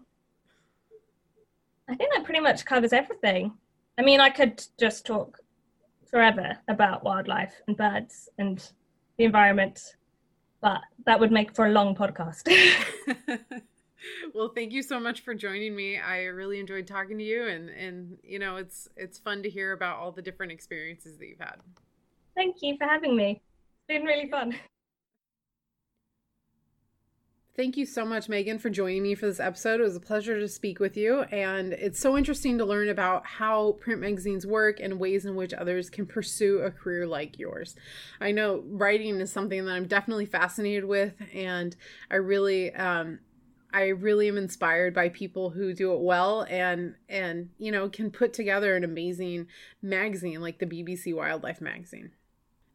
I 1.89 1.95
think 1.95 2.13
that 2.15 2.25
pretty 2.25 2.41
much 2.41 2.65
covers 2.65 2.93
everything. 2.93 3.53
I 3.99 4.03
mean, 4.03 4.21
I 4.21 4.31
could 4.31 4.65
just 4.79 5.07
talk 5.07 5.39
forever 6.11 6.57
about 6.69 7.05
wildlife 7.05 7.55
and 7.67 7.77
birds 7.77 8.29
and 8.39 8.59
the 9.19 9.25
environment, 9.25 9.97
but 10.65 10.81
that 11.05 11.21
would 11.21 11.31
make 11.31 11.55
for 11.55 11.67
a 11.67 11.71
long 11.71 11.95
podcast. 11.95 12.49
well, 14.35 14.51
thank 14.55 14.73
you 14.73 14.83
so 14.83 14.99
much 14.99 15.21
for 15.21 15.35
joining 15.35 15.77
me. 15.77 15.99
I 15.99 16.23
really 16.23 16.59
enjoyed 16.59 16.87
talking 16.87 17.19
to 17.19 17.25
you 17.25 17.47
and 17.47 17.69
and 17.69 18.17
you 18.25 18.39
know, 18.39 18.57
it's 18.57 18.89
it's 18.97 19.19
fun 19.19 19.43
to 19.43 19.51
hear 19.51 19.73
about 19.73 19.99
all 19.99 20.11
the 20.11 20.23
different 20.23 20.53
experiences 20.53 21.19
that 21.19 21.29
you've 21.29 21.39
had. 21.39 21.57
Thank 22.35 22.57
you 22.63 22.79
for 22.79 22.87
having 22.87 23.15
me. 23.15 23.43
It's 23.43 23.87
been 23.87 24.05
really 24.05 24.31
fun. 24.31 24.55
Thank 27.57 27.77
you 27.77 27.87
so 27.87 28.05
much, 28.05 28.29
Megan, 28.29 28.59
for 28.59 28.69
joining 28.69 29.05
me 29.05 29.15
for 29.15 29.27
this 29.27 29.39
episode. 29.39 29.79
It 29.79 29.85
was 29.85 29.95
a 29.95 30.01
pleasure 30.01 30.41
to 30.41 30.49
speak 30.49 30.81
with 30.81 30.97
you. 30.97 31.21
And 31.31 31.73
it's 31.73 32.01
so 32.01 32.19
interesting 32.19 32.59
to 32.59 32.65
learn 32.65 32.89
about 32.89 33.25
how 33.25 33.73
print 33.81 34.01
magazines 34.01 34.45
work 34.45 34.81
and 34.81 34.99
ways 34.99 35.25
in 35.25 35.37
which 35.37 35.55
others 35.55 35.89
can 35.89 36.05
pursue 36.05 36.59
a 36.59 36.73
career 36.73 37.07
like 37.07 37.39
yours. 37.39 37.77
I 38.21 38.33
know 38.33 38.65
writing 38.67 39.21
is 39.21 39.31
something 39.31 39.65
that 39.67 39.71
I'm 39.71 39.87
definitely 39.87 40.27
fascinated 40.27 40.85
with, 40.85 41.15
and 41.33 41.77
I 42.11 42.17
really, 42.17 42.75
um, 42.75 43.21
I 43.73 43.91
really 43.91 44.27
am 44.27 44.37
inspired 44.37 44.93
by 44.93 45.09
people 45.11 45.51
who 45.51 45.75
do 45.75 45.93
it 45.93 46.01
well 46.01 46.47
and 46.49 46.95
and 47.09 47.51
you 47.59 47.73
know 47.73 47.89
can 47.89 48.13
put 48.13 48.33
together 48.33 48.77
an 48.77 48.85
amazing 48.85 49.49
magazine 49.83 50.41
like 50.41 50.61
the 50.61 50.67
BBC 50.67 51.15
Wildlife 51.15 51.61
magazine. 51.61 52.13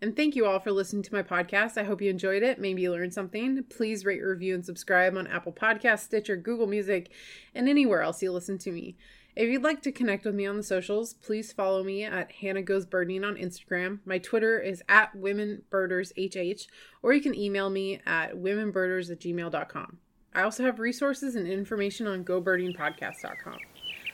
And 0.01 0.15
thank 0.15 0.35
you 0.35 0.45
all 0.45 0.59
for 0.59 0.71
listening 0.71 1.03
to 1.03 1.13
my 1.13 1.23
podcast. 1.23 1.77
I 1.77 1.83
hope 1.83 2.01
you 2.01 2.09
enjoyed 2.09 2.41
it. 2.41 2.59
Maybe 2.59 2.83
you 2.83 2.91
learned 2.91 3.13
something. 3.13 3.63
Please 3.69 4.05
rate, 4.05 4.23
review, 4.23 4.55
and 4.55 4.65
subscribe 4.65 5.17
on 5.17 5.27
Apple 5.27 5.51
Podcasts, 5.51 6.05
Stitcher, 6.05 6.37
Google 6.37 6.67
Music, 6.67 7.11
and 7.53 7.67
anywhere 7.67 8.01
else 8.01 8.21
you 8.21 8.31
listen 8.31 8.57
to 8.59 8.71
me. 8.71 8.95
If 9.35 9.49
you'd 9.49 9.63
like 9.63 9.81
to 9.83 9.91
connect 9.91 10.25
with 10.25 10.35
me 10.35 10.45
on 10.45 10.57
the 10.57 10.63
socials, 10.63 11.13
please 11.13 11.51
follow 11.51 11.83
me 11.83 12.03
at 12.03 12.31
Hannah 12.31 12.61
Goes 12.61 12.85
Birding 12.85 13.23
on 13.23 13.35
Instagram. 13.35 13.99
My 14.05 14.17
Twitter 14.17 14.59
is 14.59 14.83
at 14.89 15.15
WomenBirdersHH, 15.15 16.67
or 17.01 17.13
you 17.13 17.21
can 17.21 17.35
email 17.35 17.69
me 17.69 18.01
at 18.05 18.35
womenbirders 18.35 19.11
at 19.11 19.19
gmail.com. 19.19 19.97
I 20.33 20.41
also 20.43 20.63
have 20.63 20.79
resources 20.79 21.35
and 21.35 21.47
information 21.47 22.07
on 22.07 22.23
GoBirdingPodcast.com. 22.23 23.57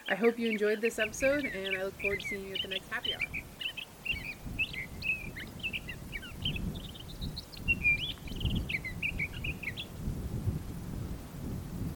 I 0.08 0.14
hope 0.14 0.38
you 0.38 0.50
enjoyed 0.50 0.80
this 0.80 0.98
episode, 0.98 1.44
and 1.44 1.76
I 1.76 1.84
look 1.84 2.00
forward 2.00 2.20
to 2.20 2.26
seeing 2.26 2.46
you 2.46 2.54
at 2.54 2.62
the 2.62 2.68
next 2.68 2.88
happy 2.88 3.14
hour. 3.14 3.55